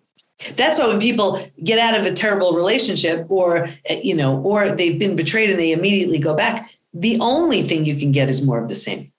[0.55, 5.01] that's why when people get out of a terrible relationship or you know or they've
[5.01, 8.59] been betrayed and they immediately go back the only thing you can get is more
[8.63, 9.13] of the same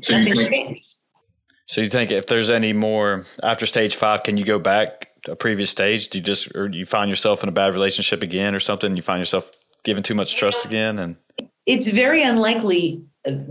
[0.00, 0.84] so Nothing's changed
[1.66, 5.32] so you think if there's any more after stage five can you go back to
[5.32, 6.08] a previous stage?
[6.08, 8.96] Do you just or you find yourself in a bad relationship again or something?
[8.96, 9.50] You find yourself
[9.84, 11.16] giving too much trust again and
[11.66, 13.04] it's very unlikely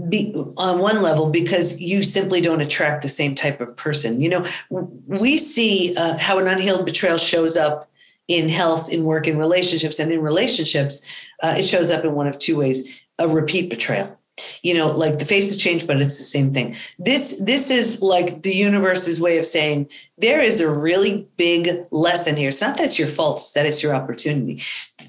[0.10, 4.20] be, on one level because you simply don't attract the same type of person.
[4.20, 7.90] You know, we see uh, how an unhealed betrayal shows up
[8.32, 11.06] in health, in work, in relationships, and in relationships,
[11.44, 14.18] uh, it shows up in one of two ways: a repeat betrayal.
[14.64, 16.78] You know like the faces change but it's the same thing.
[16.98, 22.38] This this is like the universe's way of saying there is a really big lesson
[22.38, 22.48] here.
[22.48, 24.64] It's not that it's your fault it's that it's your opportunity.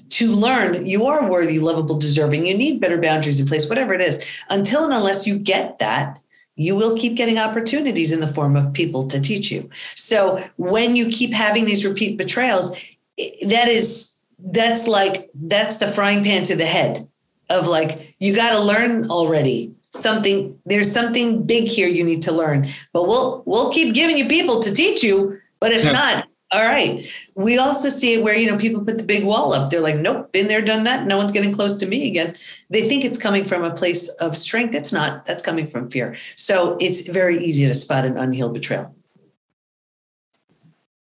[0.09, 2.45] To learn you are worthy lovable deserving.
[2.45, 4.23] You need better boundaries in place whatever it is.
[4.49, 6.19] Until and unless you get that
[6.55, 9.69] you will keep getting opportunities in the form of people to teach you.
[9.95, 12.75] So when you keep having these repeat betrayals
[13.17, 17.07] that is that's like that's the frying pan to the head
[17.49, 22.31] of like you got to learn already something there's something big here you need to
[22.31, 22.69] learn.
[22.93, 25.91] But we'll we'll keep giving you people to teach you but if yeah.
[25.91, 27.09] not all right.
[27.35, 29.71] We also see it where you know people put the big wall up.
[29.71, 31.07] They're like nope been there done that.
[31.07, 32.35] No one's getting close to me again.
[32.69, 34.75] They think it's coming from a place of strength.
[34.75, 35.25] It's not.
[35.25, 36.15] That's coming from fear.
[36.35, 38.95] So it's very easy to spot an unhealed betrayal.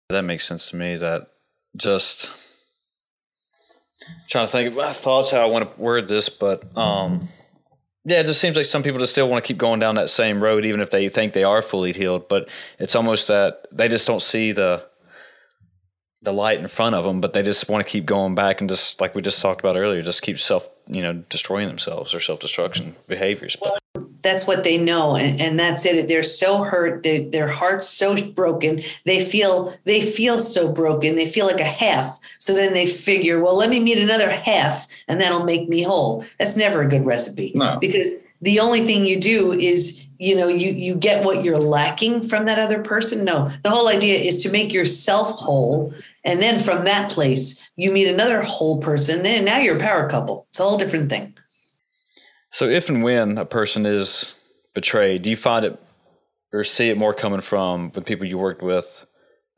[0.09, 1.29] That makes sense to me that
[1.77, 2.31] just
[4.29, 7.29] trying to think of my thoughts how I want to word this, but um,
[8.05, 10.09] yeah, it just seems like some people just still want to keep going down that
[10.09, 12.29] same road, even if they think they are fully healed.
[12.29, 14.85] But it's almost that they just don't see the
[16.23, 18.71] the light in front of them, but they just want to keep going back and
[18.71, 22.21] just like we just talked about earlier, just keep self you know destroying themselves or
[22.21, 23.57] self destruction behaviors.
[23.57, 23.79] But
[24.27, 26.09] that's what they know and, and that's it.
[26.09, 27.03] They're so hurt.
[27.03, 28.83] They, their heart's so broken.
[29.05, 31.17] They feel they feel so broken.
[31.17, 32.19] They feel like a half.
[32.39, 36.25] So then they figure well let me meet another half and that'll make me whole.
[36.39, 37.53] That's never a good recipe.
[37.55, 37.79] No.
[37.81, 42.23] because the only thing you do is you know you you get what you're lacking
[42.23, 43.25] from that other person.
[43.25, 43.51] No.
[43.62, 48.09] The whole idea is to make yourself whole and then from that place you meet
[48.09, 50.47] another whole person then now you're a power couple.
[50.49, 51.35] It's a whole different thing
[52.57, 54.35] So if and when a person is
[54.73, 55.79] betrayed, do you find it
[56.55, 59.05] or see it more coming from the people you worked with,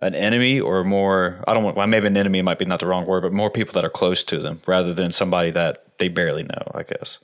[0.00, 1.44] an enemy, or more?
[1.46, 1.76] I don't want.
[1.76, 3.88] Well, maybe an enemy might be not the wrong word, but more people that are
[3.88, 6.72] close to them rather than somebody that they barely know.
[6.74, 7.22] I guess.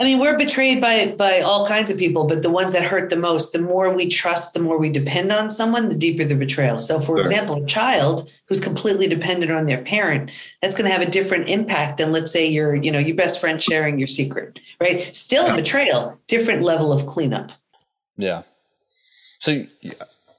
[0.00, 3.10] I mean, we're betrayed by by all kinds of people, but the ones that hurt
[3.10, 6.36] the most, the more we trust, the more we depend on someone, the deeper the
[6.36, 6.78] betrayal.
[6.78, 7.20] So, for Sure.
[7.20, 10.30] example, a child who's completely dependent on their parent,
[10.62, 13.40] that's going to have a different impact than, let's say, your you know your best
[13.40, 15.14] friend sharing your secret, right?
[15.16, 17.50] Still a betrayal, different level of cleanup.
[18.16, 18.42] Yeah.
[19.40, 19.66] So you-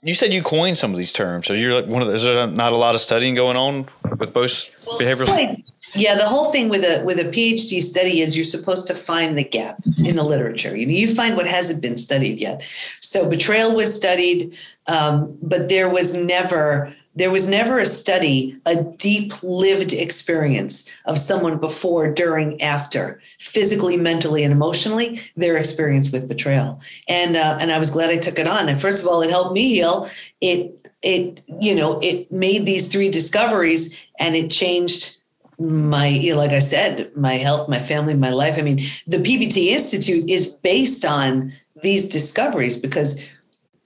[0.01, 1.45] you said you coined some of these terms.
[1.47, 3.89] So you're like one of the, is there not a lot of studying going on
[4.17, 4.49] with both
[4.97, 5.27] behavioral?
[5.27, 5.61] Right.
[5.95, 9.37] Yeah, the whole thing with a with a PhD study is you're supposed to find
[9.37, 10.75] the gap in the literature.
[10.75, 12.61] You know, you find what hasn't been studied yet.
[12.99, 14.55] So betrayal was studied,
[14.87, 21.17] um, but there was never there was never a study, a deep lived experience of
[21.17, 26.79] someone before, during, after, physically, mentally, and emotionally, their experience with betrayal.
[27.07, 28.69] And uh, and I was glad I took it on.
[28.69, 30.09] And first of all, it helped me heal.
[30.39, 35.18] It it you know it made these three discoveries, and it changed
[35.59, 38.57] my like i said my health my family my life.
[38.57, 43.21] I mean the pbt institute is based on these discoveries because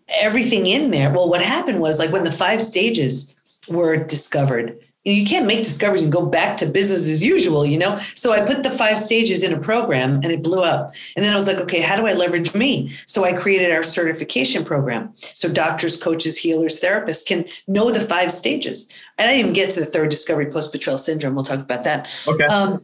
[0.07, 3.36] everything in there well what happened was like when the five stages
[3.67, 7.99] were discovered you can't make discoveries and go back to business as usual you know
[8.15, 11.31] so i put the five stages in a program and it blew up and then
[11.31, 15.11] i was like okay how do i leverage me so i created our certification program
[15.15, 19.69] so doctors coaches healers therapists can know the five stages and i didn't even get
[19.69, 22.45] to the third discovery post betrayal syndrome we'll talk about that Okay.
[22.45, 22.83] um,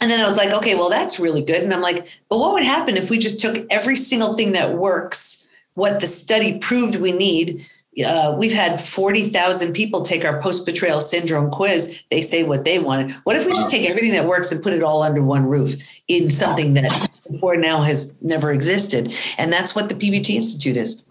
[0.00, 1.62] and then I was like, okay, well, that's really good.
[1.62, 4.74] And I'm like, but what would happen if we just took every single thing that
[4.76, 7.64] works, what the study proved we need?
[8.02, 12.02] Uh, we've had 40,000 people take our post betrayal syndrome quiz.
[12.10, 13.12] They say what they wanted.
[13.24, 15.76] What if we just take everything that works and put it all under one roof
[16.08, 19.12] in something that before now has never existed?
[19.38, 21.04] And that's what the PBT Institute is.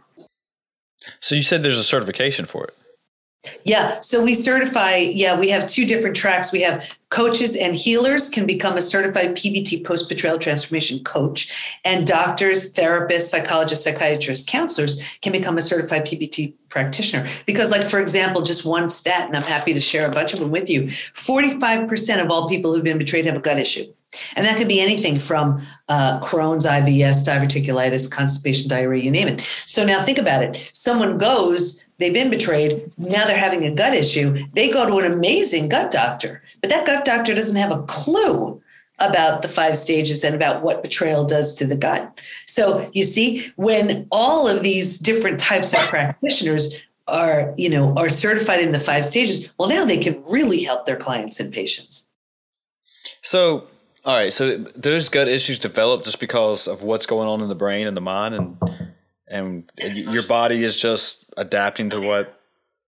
[1.19, 2.75] So you said there's a certification for it.
[3.65, 3.99] Yeah.
[3.99, 6.53] So we certify, yeah, we have two different tracks.
[6.53, 12.07] We have coaches and healers can become a certified PBT post betrayal transformation coach, and
[12.07, 17.27] doctors, therapists, psychologists, psychiatrists, counselors can become a certified PBT practitioner.
[17.45, 20.39] Because, like, for example, just one stat, and I'm happy to share a bunch of
[20.39, 23.93] them with you 45% of all people who've been betrayed have a gut issue.
[24.35, 29.41] And that could be anything from uh, Crohn's, IBS, diverticulitis, constipation, diarrhea, you name it.
[29.65, 30.69] So now think about it.
[30.73, 34.45] Someone goes, they've been betrayed, now they're having a gut issue.
[34.53, 38.61] They go to an amazing gut doctor, but that gut doctor doesn't have a clue
[38.99, 42.19] about the five stages and about what betrayal does to the gut.
[42.45, 48.09] So you see, when all of these different types of practitioners are, you know, are
[48.09, 52.11] certified in the five stages, well, now they can really help their clients and patients.
[53.21, 53.67] So,
[54.05, 54.31] all right.
[54.31, 57.97] So those gut issues develop just because of what's going on in the brain and
[57.97, 58.57] the mind, and
[59.33, 62.39] and your body is just adapting to what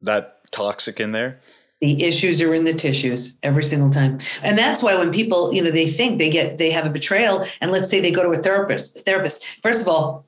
[0.02, 1.40] that toxic in there.
[1.82, 4.20] The issues are in the tissues every single time.
[4.44, 7.46] And that's why when people, you know, they think they get they have a betrayal
[7.60, 9.46] and let's say they go to a therapist, therapist.
[9.62, 10.26] First of all,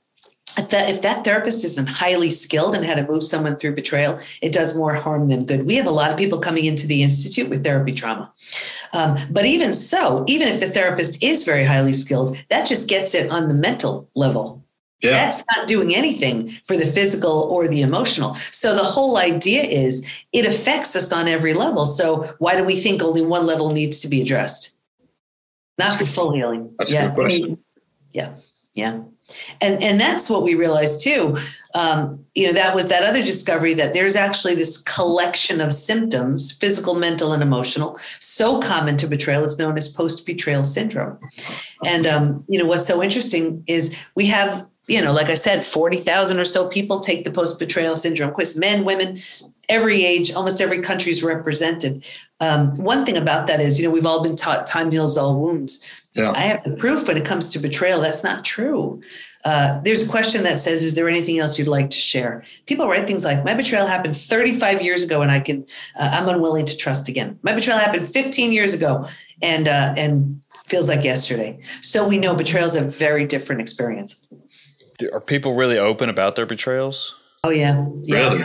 [0.58, 4.20] if that, if that therapist isn't highly skilled in how to move someone through betrayal,
[4.42, 5.68] it does more harm than good.
[5.68, 8.34] We have a lot of people coming into the institute with therapy trauma.
[8.92, 13.14] Um, but even so, even if the therapist is very highly skilled, that just gets
[13.14, 14.64] it on the mental level.
[15.02, 15.12] Yeah.
[15.12, 18.34] That's not doing anything for the physical or the emotional.
[18.52, 21.86] So the whole idea is it affects us on every level.
[21.86, 24.76] So why do we think only one level needs to be addressed?
[25.78, 26.74] Not for full healing.
[26.80, 27.06] That's a yeah.
[27.08, 27.58] good question.
[28.12, 28.36] Yeah.
[28.74, 29.02] Yeah.
[29.60, 31.36] And and that's what we realized too.
[31.76, 36.52] Um, you know, that was that other discovery that there's actually this collection of symptoms,
[36.52, 39.44] physical, mental, and emotional, so common to betrayal.
[39.44, 41.20] It's known as post-betrayal syndrome.
[41.84, 45.66] And um, you know, what's so interesting is we have you know, like I said,
[45.66, 49.20] 40,000 or so people take the post betrayal syndrome quiz men, women,
[49.70, 52.06] every age, almost every country is represented.
[52.40, 55.40] Um, one thing about that is, you know, we've all been taught time heals all
[55.40, 55.86] wounds.
[56.14, 56.32] Yeah.
[56.32, 58.02] I have the proof when it comes to betrayal.
[58.02, 59.02] That's not true.
[59.44, 62.88] Uh, there's a question that says, "Is there anything else you'd like to share?" People
[62.88, 65.66] write things like, "My betrayal happened 35 years ago, and I can,
[65.98, 69.08] uh, I'm unwilling to trust again." My betrayal happened 15 years ago,
[69.42, 71.60] and uh, and feels like yesterday.
[71.82, 74.28] So we know betrayal is a very different experience.
[75.14, 77.18] Are people really open about their betrayals?
[77.44, 78.30] Oh yeah, yeah.
[78.30, 78.44] Really?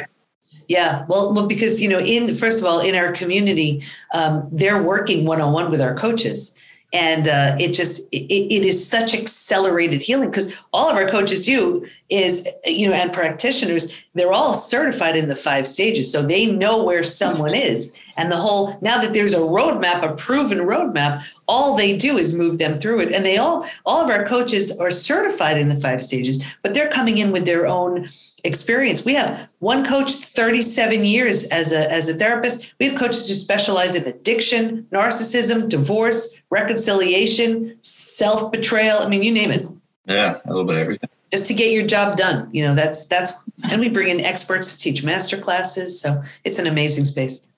[0.68, 3.82] Yeah, well, well, because you know, in first of all, in our community,
[4.14, 6.58] um, they're working one on one with our coaches,
[6.92, 11.44] and uh, it just it, it is such accelerated healing because all of our coaches
[11.44, 16.46] do is you know, and practitioners, they're all certified in the five stages, so they
[16.46, 21.24] know where someone is, and the whole now that there's a roadmap, a proven roadmap,
[21.48, 24.78] all they do is move them through it, and they all all of our coaches
[24.78, 28.08] are certified in the five stages, but they're coming in with their own
[28.44, 29.04] experience.
[29.04, 32.74] We have one coach 37 years as a as a therapist.
[32.78, 38.98] We have coaches who specialize in addiction, narcissism, divorce, reconciliation, self-betrayal.
[38.98, 39.68] I mean, you name it.
[40.06, 41.10] Yeah, a little bit of everything.
[41.32, 42.48] Just to get your job done.
[42.52, 43.32] You know, that's that's
[43.72, 45.98] and we bring in experts to teach master classes.
[46.00, 47.50] So it's an amazing space.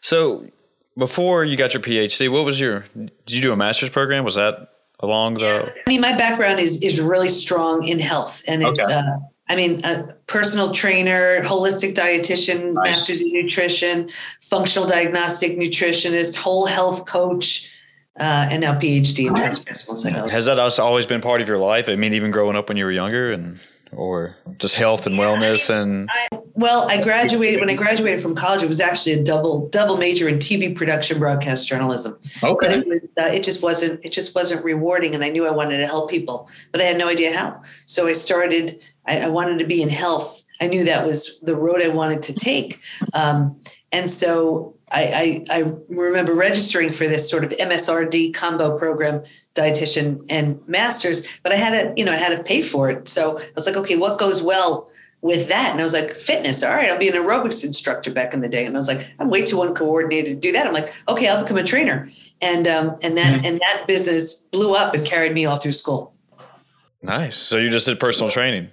[0.00, 0.46] So
[0.96, 4.22] before you got your PhD, what was your did you do a master's program?
[4.24, 4.68] Was that
[5.00, 8.94] along the I mean, my background is is really strong in health and it's Okay.
[8.94, 9.16] uh
[9.48, 12.84] I mean, a personal trainer, holistic dietitian, Nice.
[12.84, 14.10] master's in nutrition,
[14.40, 17.70] functional diagnostic nutritionist, whole health coach,
[18.18, 20.30] uh, and now PhD in transpersonal psychology.
[20.30, 21.88] has that always been part of your life?
[21.88, 23.58] I mean, even growing up when you were younger and
[23.92, 26.08] or just health and wellness and
[26.54, 28.62] Well, I graduated when I graduated from college.
[28.62, 32.18] It was actually a double double major in TV production, broadcast journalism.
[32.42, 32.78] Okay, But Okay.
[32.78, 35.78] it, was, uh, it just wasn't it just wasn't rewarding, and I knew I wanted
[35.78, 37.62] to help people, but I had no idea how.
[37.86, 38.80] So I started.
[39.06, 40.42] I, I wanted to be in health.
[40.60, 42.80] I knew that was the road I wanted to take,
[43.12, 43.60] um,
[43.92, 49.24] and so I, I, I remember registering for this sort of MSRD combo program,
[49.54, 51.26] dietitian and masters.
[51.42, 53.08] But I had to, you know, I had to pay for it.
[53.08, 54.88] So I was like, okay, what goes well
[55.22, 55.72] with that?
[55.72, 56.62] And I was like, fitness.
[56.62, 58.64] All right, I'll be an aerobics instructor back in the day.
[58.64, 60.68] And I was like, I'm way too uncoordinated to do that.
[60.68, 62.08] I'm like, okay, I'll become a trainer.
[62.40, 66.14] And um, and that and that business blew up and carried me all through school.
[67.02, 67.36] nice.
[67.36, 68.70] So you just did personal training.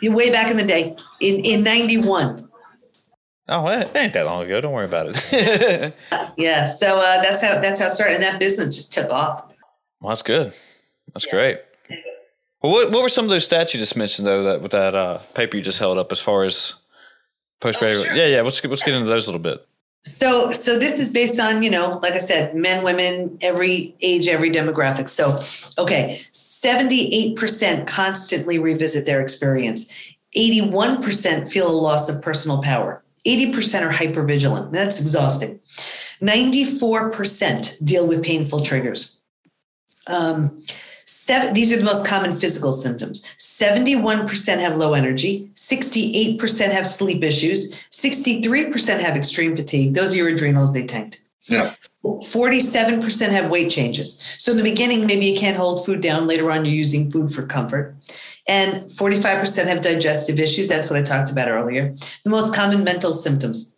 [0.00, 2.47] You way back in the day, in in '91.
[3.48, 4.60] Oh, it ain't that long ago.
[4.60, 5.94] Don't worry about it.
[6.36, 6.66] Yeah.
[6.66, 9.52] So uh, that's how that's how it started, and that business just took off.
[10.00, 10.52] well, that's good.
[11.12, 11.58] That's great.
[12.62, 14.94] Well, what, what were some of those stats you just mentioned though that with that
[14.94, 16.74] uh, paper you just held up as far as
[17.60, 18.06] postgraduate?
[18.06, 18.16] sure.
[18.16, 18.40] Yeah, yeah.
[18.42, 19.66] Let's let's get into those a little bit.
[20.04, 24.28] So, so this is based on, you know, like I said, men, women, every age,
[24.28, 25.08] every demographic.
[25.08, 25.38] So,
[25.82, 29.92] okay, 78% constantly revisit their experience.
[30.36, 33.02] 81% feel a loss of personal power.
[33.26, 34.72] 80% are hypervigilant.
[34.72, 35.60] That's exhausting.
[36.20, 39.20] 94% deal with painful triggers.
[40.06, 40.62] Um,
[41.04, 43.22] seven, these are the most common physical symptoms.
[43.38, 49.94] 71% have low energy, 68% have sleep issues, 63% have extreme fatigue.
[49.94, 51.20] Those are your adrenals, they tanked.
[51.48, 51.72] Yeah.
[52.04, 54.22] 47% have weight changes.
[54.38, 56.26] So in the beginning, maybe you can't hold food down.
[56.26, 57.96] Later on, you're using food for comfort.
[58.48, 60.68] And 45% have digestive issues.
[60.68, 61.94] That's what I talked about earlier.
[62.24, 63.74] The most common mental symptoms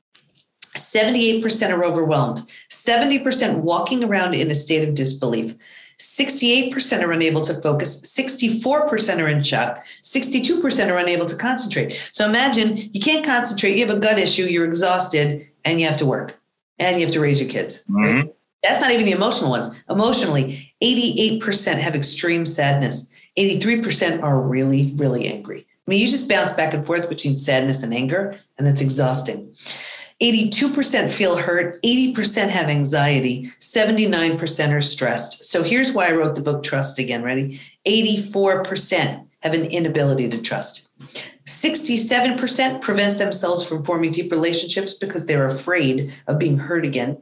[0.77, 5.57] 78% are overwhelmed, 70% walking around in a state of disbelief.
[5.99, 12.01] 68% are unable to focus, 64% are in shock, 62% are unable to concentrate.
[12.13, 15.99] So imagine you can't concentrate, you have a gut issue, you're exhausted, and you have
[15.99, 16.41] to work
[16.79, 17.85] and you have to raise your kids.
[17.91, 18.33] Mhm.
[18.63, 19.69] That's not even the emotional ones.
[19.91, 25.61] Emotionally, 88% have extreme sadness, 83% are really, really angry.
[25.61, 29.55] I mean, you just bounce back and forth between sadness and anger, and that's exhausting.
[30.21, 35.45] 82% feel hurt, 80% have anxiety, 79% are stressed.
[35.45, 37.23] So here's why I wrote the book Trust Again.
[37.23, 37.59] Ready?
[37.87, 40.91] 84% have an inability to trust.
[41.47, 47.17] 67% prevent themselves from forming deep relationships because they're afraid of being hurt again.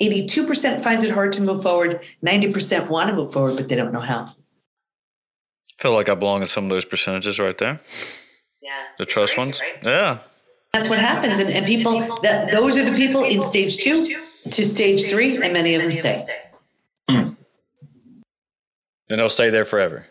[0.00, 2.00] 82% find it hard to move forward.
[2.24, 4.28] 90% want to move forward, but they don't know how.
[5.78, 7.80] Feel like I belong in some of those percentages right there.
[8.62, 8.70] Yeah.
[8.98, 9.60] The trust ones.
[9.82, 10.18] Yeah.
[10.72, 11.38] That's what happens.
[11.38, 14.04] And, and people, that, those are the people in stage two
[14.50, 16.16] to stage three, and many of them stay
[17.08, 17.36] And
[19.08, 20.06] they'll stay there forever.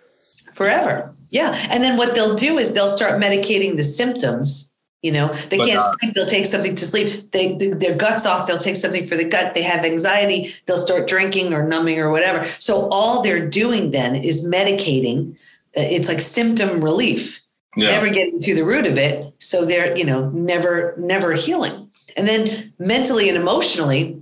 [0.53, 1.13] forever.
[1.29, 1.51] Yeah.
[1.69, 4.69] And then what they'll do is they'll start medicating the symptoms.
[5.01, 6.13] You know, they But, can't uh, sleep.
[6.13, 7.31] They'll take something to sleep.
[7.31, 8.47] They, they their guts off.
[8.47, 9.53] They'll take something for the gut.
[9.53, 10.53] They have anxiety.
[10.65, 12.45] They'll start drinking or numbing or whatever.
[12.59, 15.35] So all they're doing then is medicating.
[15.73, 17.39] It's like symptom relief.
[17.75, 17.89] Yeah.
[17.89, 22.27] never getting to the root of it so they're you know never never healing and
[22.27, 24.21] then mentally and emotionally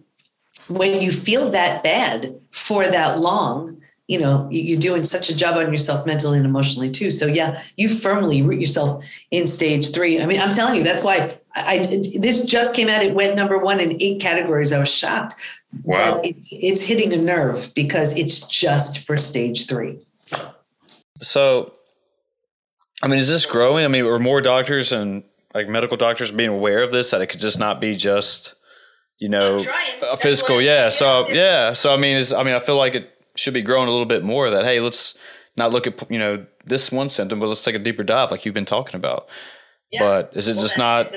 [0.69, 5.35] when you feel that bad for that long you know you- you're doing such a
[5.35, 9.91] job on yourself mentally and emotionally too so yeah you firmly root yourself in stage
[9.93, 11.77] three i mean i'm telling you that's why i, I
[12.19, 15.35] this just came out it went number one in eight categories i was shocked
[15.83, 16.21] Wow.
[16.23, 19.99] it, it's hitting a nerve because it's just for stage three
[21.21, 21.73] So
[23.01, 23.85] I mean, is this growing?
[23.85, 27.27] I mean, are more doctors and like medical doctors being aware of this that it
[27.27, 28.55] could just not be just
[29.19, 29.57] you know
[30.09, 30.61] a physical?
[30.61, 30.89] Yeah.
[30.89, 31.73] So yeah.
[31.73, 34.05] So I mean, is I mean, I feel like it should be growing a little
[34.05, 34.49] bit more.
[34.49, 35.17] That hey, let's
[35.57, 38.45] not look at you know this one symptom, but let's take a deeper dive, like
[38.45, 39.27] you've been talking about.
[39.99, 41.13] But is it just not?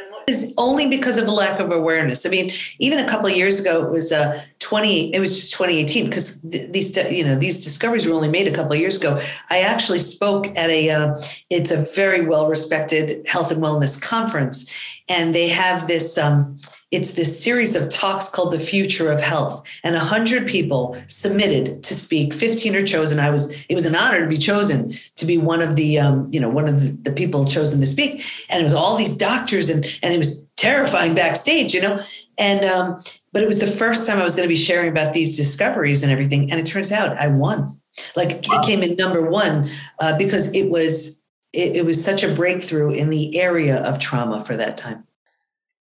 [0.57, 2.25] only because of a lack of awareness.
[2.25, 5.53] I mean, even a couple of years ago, it was uh, 20, it was just
[5.53, 8.99] 2018 because th- these, you know, these discoveries were only made a couple of years
[8.99, 9.21] ago.
[9.51, 14.73] I actually spoke at a, uh, it's a very well respected health and wellness conference.
[15.07, 16.59] And they have this, um,
[16.95, 21.93] it's this series of talks called the future of health and 100 people submitted to
[21.93, 25.37] speak 15 are chosen i was it was an honor to be chosen to be
[25.37, 28.61] one of the um, you know one of the, the, people chosen to speak and
[28.61, 32.01] it was all these doctors and and it was terrifying backstage you know
[32.39, 33.01] and um,
[33.33, 36.03] but it was the first time i was going to be sharing about these discoveries
[36.03, 37.81] and everything and it turns out i won
[38.17, 39.71] like it came in number one
[40.01, 41.23] uh, because it was
[41.53, 45.07] it, it was such a breakthrough in the area of trauma for that time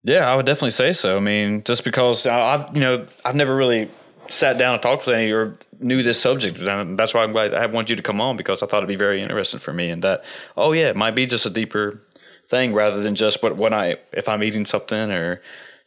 [0.05, 1.15] yeah, I would definitely say so.
[1.15, 3.89] I mean, just because I've you know I've never really
[4.27, 6.59] sat down and talked with any or knew this subject.
[6.59, 8.87] And that's why I'm glad I wanted you to come on because I thought it'd
[8.87, 9.89] be very interesting for me.
[9.89, 10.21] And that,
[10.57, 12.01] oh yeah, it might be just a deeper
[12.47, 15.41] thing rather than just what when I if I'm eating something or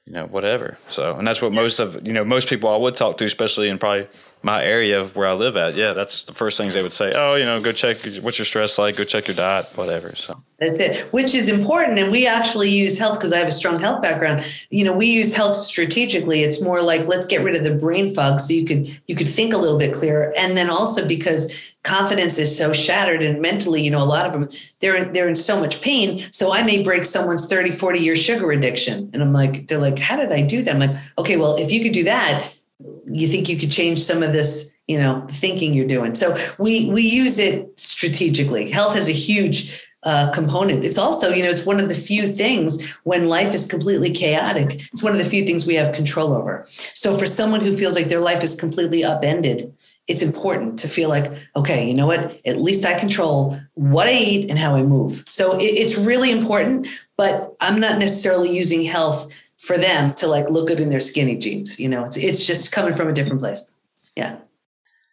[0.07, 0.79] you know whatever.
[0.89, 3.69] So and that's what most of you know most people I would talk to, especially
[3.69, 4.09] in probably
[4.47, 5.75] my area of where I live at.
[5.75, 7.13] Yeah, that's the first things they would say.
[7.17, 8.97] Oh, you know, go check what's your stress like.
[8.97, 10.15] Go check your diet, whatever.
[10.15, 11.99] So that's it, which is important.
[11.99, 14.45] And we actually use health because I have a strong health background.
[14.71, 16.45] You know, we use health strategically.
[16.45, 19.29] It's more like let's get rid of the brain fog so you could you could
[19.29, 20.33] think a little bit clearer.
[20.39, 24.33] And then also because confidence is so shattered and mentally, you know, a lot of
[24.33, 26.25] them they're they're in so much pain.
[26.31, 29.11] So I may break someone's 30, 40 year sugar addiction.
[29.13, 30.73] And I'm like, they're like, how did I do that?
[30.73, 32.53] I'm like, okay, well, if you could do that,
[33.07, 36.91] you think you could change some of this you know thinking you're doing so we
[36.91, 40.85] we use it strategically health has a huge uh, component.
[40.85, 44.81] It's also, you know, it's one of the few things when life is completely chaotic.
[44.93, 46.63] It's one of the few things we have control over.
[46.67, 49.75] So for someone who feels like their life is completely upended,
[50.07, 52.41] it's important to feel like, okay, you know what?
[52.47, 55.25] At least I control what I eat and how I move.
[55.29, 59.29] So it, it's really important, but I'm not necessarily using health
[59.67, 61.81] for them to like look good in their skinny jeans.
[61.81, 63.75] You know, it's it's just coming from a different place.
[64.15, 64.37] Yeah.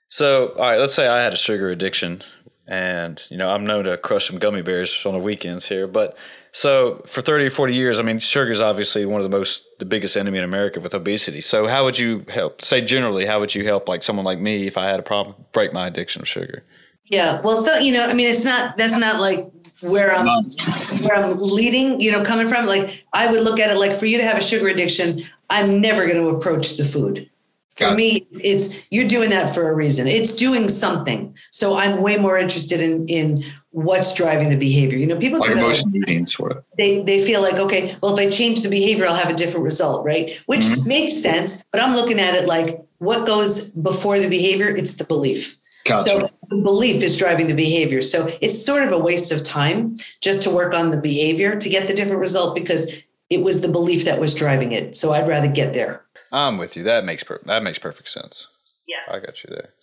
[0.10, 2.22] So, all right, let's say I had a sugar addiction
[2.68, 6.18] and you know i'm known to crush some gummy bears on the weekends here but
[6.54, 9.68] so for 30 or 40 years i mean sugar is obviously one of the most
[9.80, 13.40] the biggest enemy in america with obesity so how would you help say generally how
[13.40, 16.22] would you help like someone like me if i had a problem break my addiction
[16.22, 16.64] of sugar
[17.06, 19.52] yeah well so you know i mean it's not that's not like
[19.84, 23.76] where i'm where i'm leading you know coming from like i would look at it
[23.76, 27.30] like for you to have a sugar addiction i'm never going to approach the food
[27.76, 30.08] for me, it's, it's, you're doing that for a reason.
[30.08, 31.36] It's doing something.
[31.52, 34.98] So I'm way more interested in in what's driving the behavior.
[34.98, 36.64] You know, people do eating sort of.
[36.78, 39.64] They they feel like okay, well, if I change the behavior, I'll have a different
[39.64, 40.38] result, right?
[40.46, 40.88] Which mm-hmm.
[40.88, 41.66] makes sense.
[41.72, 44.68] But I'm looking at it like what goes before the behavior.
[44.68, 45.58] It's the belief.
[45.86, 46.20] Gotcha.
[46.20, 48.02] So the belief is driving the behavior.
[48.02, 51.70] So it's sort of a waste of time just to work on the behavior to
[51.70, 52.92] get the different result because
[53.30, 54.96] it was the belief that was driving it.
[54.96, 56.06] So I'd rather get there.
[56.32, 56.84] I'm with you.
[56.84, 58.48] That makes per- that makes perfect sense.
[58.88, 59.74] Yeah, I got you there.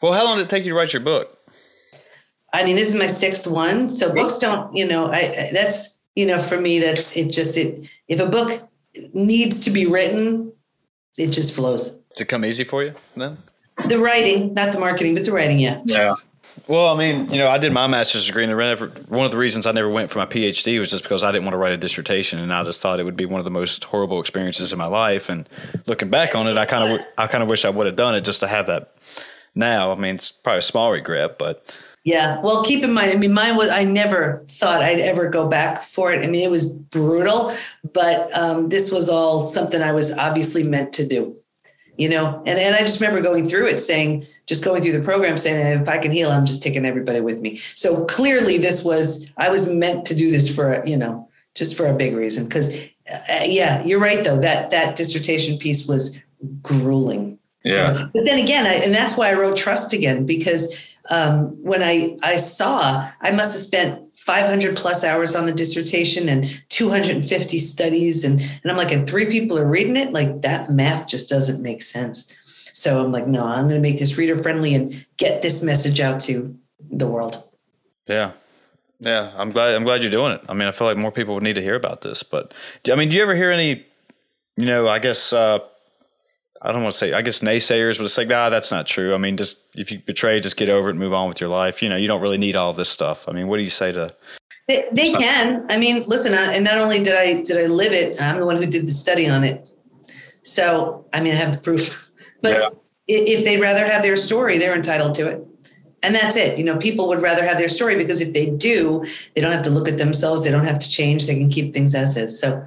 [0.00, 1.38] Well, how long did it take you to write your book?
[2.52, 3.94] I mean, this is my sixth one.
[3.94, 7.30] So books don't, you know, I, I that's you know, for me, that's it.
[7.30, 7.88] Just it.
[8.08, 8.68] If a book
[9.14, 10.52] needs to be written,
[11.16, 11.96] it just flows.
[12.10, 13.38] Does it come easy for you then?
[13.88, 15.80] The writing, not the marketing, but the writing, yeah.
[15.84, 16.14] Yeah.
[16.68, 18.52] Well, I mean, you know, I did my master's degree, and
[19.08, 21.44] one of the reasons I never went for my PhD was just because I didn't
[21.44, 23.50] want to write a dissertation, and I just thought it would be one of the
[23.50, 25.28] most horrible experiences in my life.
[25.28, 25.48] And
[25.86, 28.14] looking back on it, I kind of, I kind of wish I would have done
[28.14, 28.94] it just to have that.
[29.54, 32.40] Now, I mean, it's probably a small regret, but yeah.
[32.42, 35.82] Well, keep in mind, I mean, mine was, I never thought I'd ever go back
[35.82, 36.24] for it.
[36.24, 37.54] I mean, it was brutal,
[37.92, 41.36] but um, this was all something I was obviously meant to do
[41.96, 42.42] you know?
[42.46, 45.80] And, and i just remember going through it saying just going through the program saying
[45.80, 47.56] if i can heal i'm just taking everybody with me.
[47.56, 51.86] So clearly this was i was meant to do this for you know just for
[51.86, 52.46] a big reason.
[52.46, 52.74] Because
[53.12, 56.18] uh, yeah you're right though that that dissertation piece was
[56.62, 57.38] grueling.
[57.64, 58.08] Yeah.
[58.12, 60.78] But then again I, and that's why i wrote trust again because
[61.10, 66.28] um, when i i saw i must have spent 500 plus hours on the dissertation
[66.28, 68.24] and 250 studies.
[68.24, 71.60] And and I'm like and three people are reading it like that math just doesn't
[71.60, 72.32] make sense.
[72.72, 75.98] So I'm like no I'm going to make this reader friendly and get this message
[76.00, 76.56] out to
[76.88, 77.42] the world.
[78.06, 78.32] Yeah.
[79.00, 80.42] Yeah I'm glad I'm glad you're doing it.
[80.48, 82.54] I mean I feel like more people would need to hear about this but
[82.88, 83.84] I mean do you ever hear any
[84.56, 85.58] you know I guess uh
[86.64, 89.14] I don't want to say, I guess naysayers would say, nah, that's not true.
[89.14, 91.50] I mean, just if you betray, just get over it and move on with your
[91.50, 91.82] life.
[91.82, 93.28] You know, you don't really need all this stuff.
[93.28, 94.14] I mean, what do you say to?
[94.68, 95.66] They, they can.
[95.68, 98.46] I mean, listen, I, and not only did I did I live it, I'm the
[98.46, 99.68] one who did the study on it.
[100.44, 102.10] So I mean, I have the proof.
[102.42, 102.68] But Yeah.
[103.08, 105.46] if they'd rather have their story, they're entitled to it.
[106.04, 106.58] And that's it.
[106.58, 109.04] You know, people would rather have their story because if they do,
[109.34, 110.42] they don't have to look at themselves.
[110.42, 111.26] They don't have to change.
[111.26, 112.40] They can keep things as is.
[112.40, 112.64] So,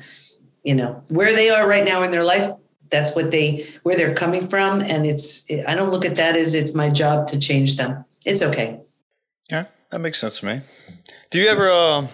[0.63, 2.49] you know, where they are right now in their life,
[2.89, 4.81] that's what they where they're coming from.
[4.81, 8.05] And it's I don't look at that as it's my job to change them.
[8.25, 8.79] It's okay.
[9.51, 10.61] Yeah, that makes sense to me.
[11.29, 12.07] Do you ever uh,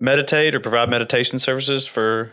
[0.00, 2.32] meditate or provide meditation services for?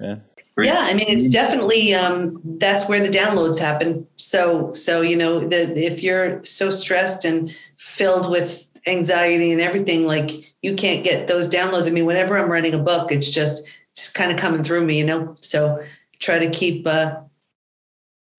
[0.00, 0.16] Yeah.
[0.56, 4.06] Yeah, I mean, it's definitely um, that's where the downloads happen.
[4.16, 10.06] So, so you know, the, if you're so stressed and filled with anxiety and everything,
[10.06, 10.30] like
[10.62, 11.88] you can't get those downloads.
[11.88, 14.96] I mean, whenever I'm writing a book, it's just it's kind of coming through me,
[14.96, 15.34] you know.
[15.40, 15.82] So,
[16.24, 17.16] try to keep uh,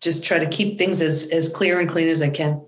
[0.01, 2.65] just try to keep things as as clear and clean as I can.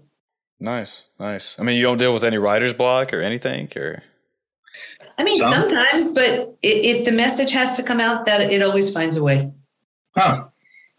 [0.59, 1.59] Nice, nice.
[1.59, 4.01] I mean, you don't deal with any writer's block or anything, or
[5.17, 8.61] I mean, Sounds- sometimes, but i- if the message has to come out, that it
[8.63, 9.51] always finds a way.
[10.15, 10.45] Huh.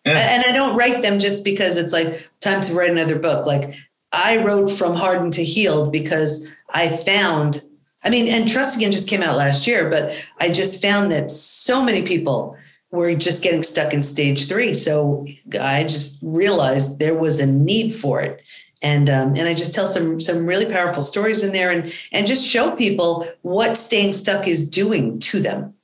[0.06, 0.16] Yeah.
[0.16, 3.44] and I don't write them just because it's like time to write another book.
[3.46, 3.74] Like
[4.12, 7.60] I wrote from hardened to healed because I found,
[8.02, 11.30] I mean, and Trust Again just came out last year, but I just found that
[11.30, 12.56] so many people
[12.90, 14.72] were just getting stuck in stage three.
[14.72, 15.26] So
[15.60, 18.42] I just realized there was a need for it.
[18.80, 22.26] And um, and I just tell some some really powerful stories in there and and
[22.26, 25.74] just show people what staying stuck is doing to them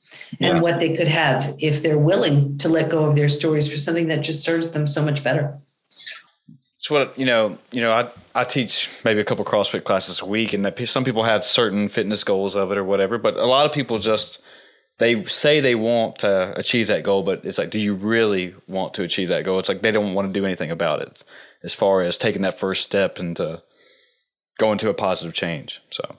[0.41, 3.79] and what they could have if they're willing to let go of their stories for
[3.79, 5.59] something that just serves them so much better.
[6.77, 7.59] it's what you know.
[7.73, 11.03] You know, I I teach maybe a couple CrossFit classes a week, and that some
[11.03, 14.41] people have certain fitness goals of it or whatever, but a lot of people just
[14.99, 18.95] they say they want to achieve that goal, but it's like, do you really want
[18.95, 19.59] to achieve that goal?
[19.59, 21.25] It's like they don't want to do anything about it,
[21.63, 23.59] as far as taking that first step into uh,
[24.59, 25.83] going to a positive change.
[25.91, 26.17] So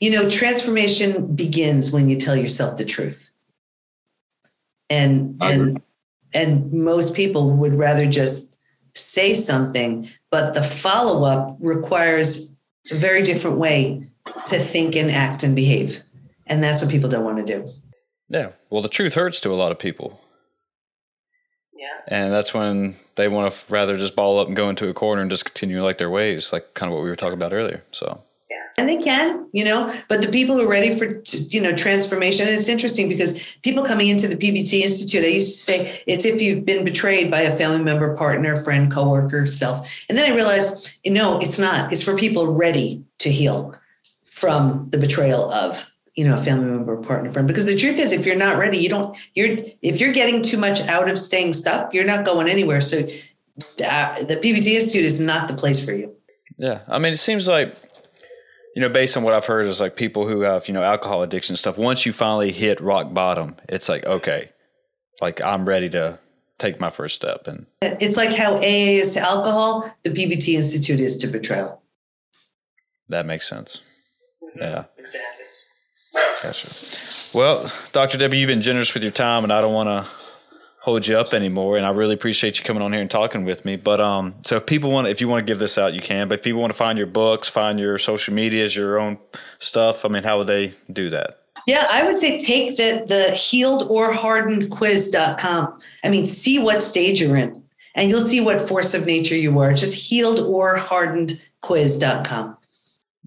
[0.00, 3.30] You know, transformation begins when you tell yourself the truth.
[4.90, 5.82] And and
[6.32, 8.56] and most people would rather just
[8.94, 12.50] say something, but the follow-up requires
[12.90, 14.02] a very different way
[14.46, 16.02] to think and act and behave.
[16.46, 17.66] And that's what people don't want to do.
[18.28, 20.20] Yeah, well, the truth hurts to a lot of people.
[21.76, 22.00] Yeah.
[22.08, 25.22] And that's when they want to rather just ball up and go into a corner
[25.22, 27.84] and just continue like their ways, like kind of what we were talking about earlier.
[27.92, 28.56] So Yeah.
[28.78, 32.48] and they can you know but the people who are ready for you know transformation
[32.48, 36.24] and it's interesting because people coming into the pbt institute i used to say it's
[36.24, 40.34] if you've been betrayed by a family member partner friend coworker self and then i
[40.34, 43.74] realized you know it's not it's for people ready to heal
[44.24, 47.98] from the betrayal of you know a family member or partner friend because the truth
[47.98, 51.16] is if you're not ready you don't you're if you're getting too much out of
[51.16, 55.84] staying stuck you're not going anywhere so uh, the pbt institute is not the place
[55.84, 56.14] for you
[56.58, 57.72] Yeah, I mean, it seems like
[58.74, 61.22] you know, based on what I've heard, is like people who have you know alcohol
[61.22, 61.78] addiction and stuff.
[61.78, 64.50] Once you finally hit rock bottom, it's like okay,
[65.20, 66.18] like I'm ready to
[66.58, 71.00] take my first step, and It's like how AA is to alcohol, the PBT Institute
[71.00, 71.82] is to betrayal.
[73.08, 73.80] that makes sense.
[74.56, 75.47] Yeah, Exactly.
[76.42, 77.36] Gotcha.
[77.36, 80.10] Well, Doctor Debi, you've been generous with your time, and I don't want to
[80.80, 81.76] hold you up anymore.
[81.76, 83.76] And I really appreciate you coming on here and talking with me.
[83.76, 86.28] But um, so if people want, if you want to give this out, you can.
[86.28, 89.18] But if people want to find your books, find your social medias, your own
[89.58, 91.42] stuff, I mean, how would they do that?
[91.66, 95.78] Yeah, I would say take the the healed or hardened quiz.com.
[96.02, 97.62] I mean, see what stage you're in,
[97.94, 99.74] and you'll see what force of nature you are.
[99.74, 102.56] Just healed or hardened quiz.com.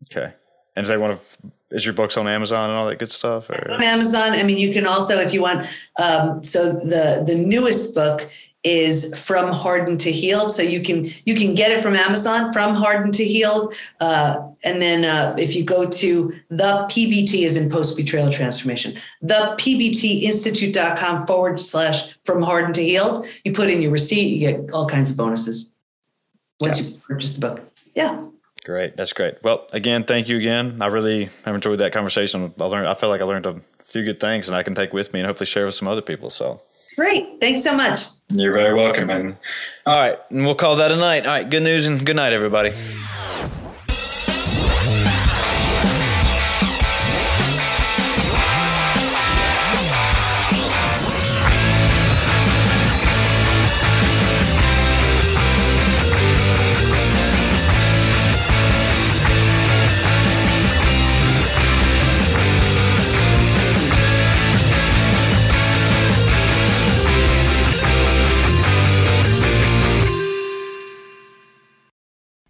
[0.05, 0.33] Okay.
[0.75, 3.49] And if they want to, is your books on Amazon and all that good stuff?
[3.49, 4.33] Or on Amazon.
[4.33, 5.67] I mean, you can also, if you want,
[5.97, 8.29] um, so the the newest book
[8.63, 10.51] is From Hardened to Healed.
[10.51, 14.81] So you can you can get it from Amazon, From Hardened to Healed, uh, and
[14.81, 21.25] then uh, if you go to the PBT is in post betrayal transformation, the PBTinstitute.com
[21.25, 23.25] forward slash From Hardened to Healed.
[23.43, 25.73] You put in your receipt, you get all kinds of bonuses
[26.59, 27.61] once you purchase the book.
[27.95, 28.25] Yeah.
[28.63, 29.41] Great, that's great.
[29.43, 30.81] Well, again, thank you again.
[30.81, 32.53] I really have enjoyed that conversation.
[32.59, 34.93] I learned, I felt like I learned a few good things, and I can take
[34.93, 36.29] with me and hopefully share with some other people.
[36.29, 36.61] So,
[36.95, 37.39] Great.
[37.39, 38.01] Thanks so much.
[38.29, 39.09] You're very welcome.
[39.09, 39.37] And
[39.85, 41.25] all right, and we'll call that a night.
[41.25, 42.73] All right, good news and good night, everybody.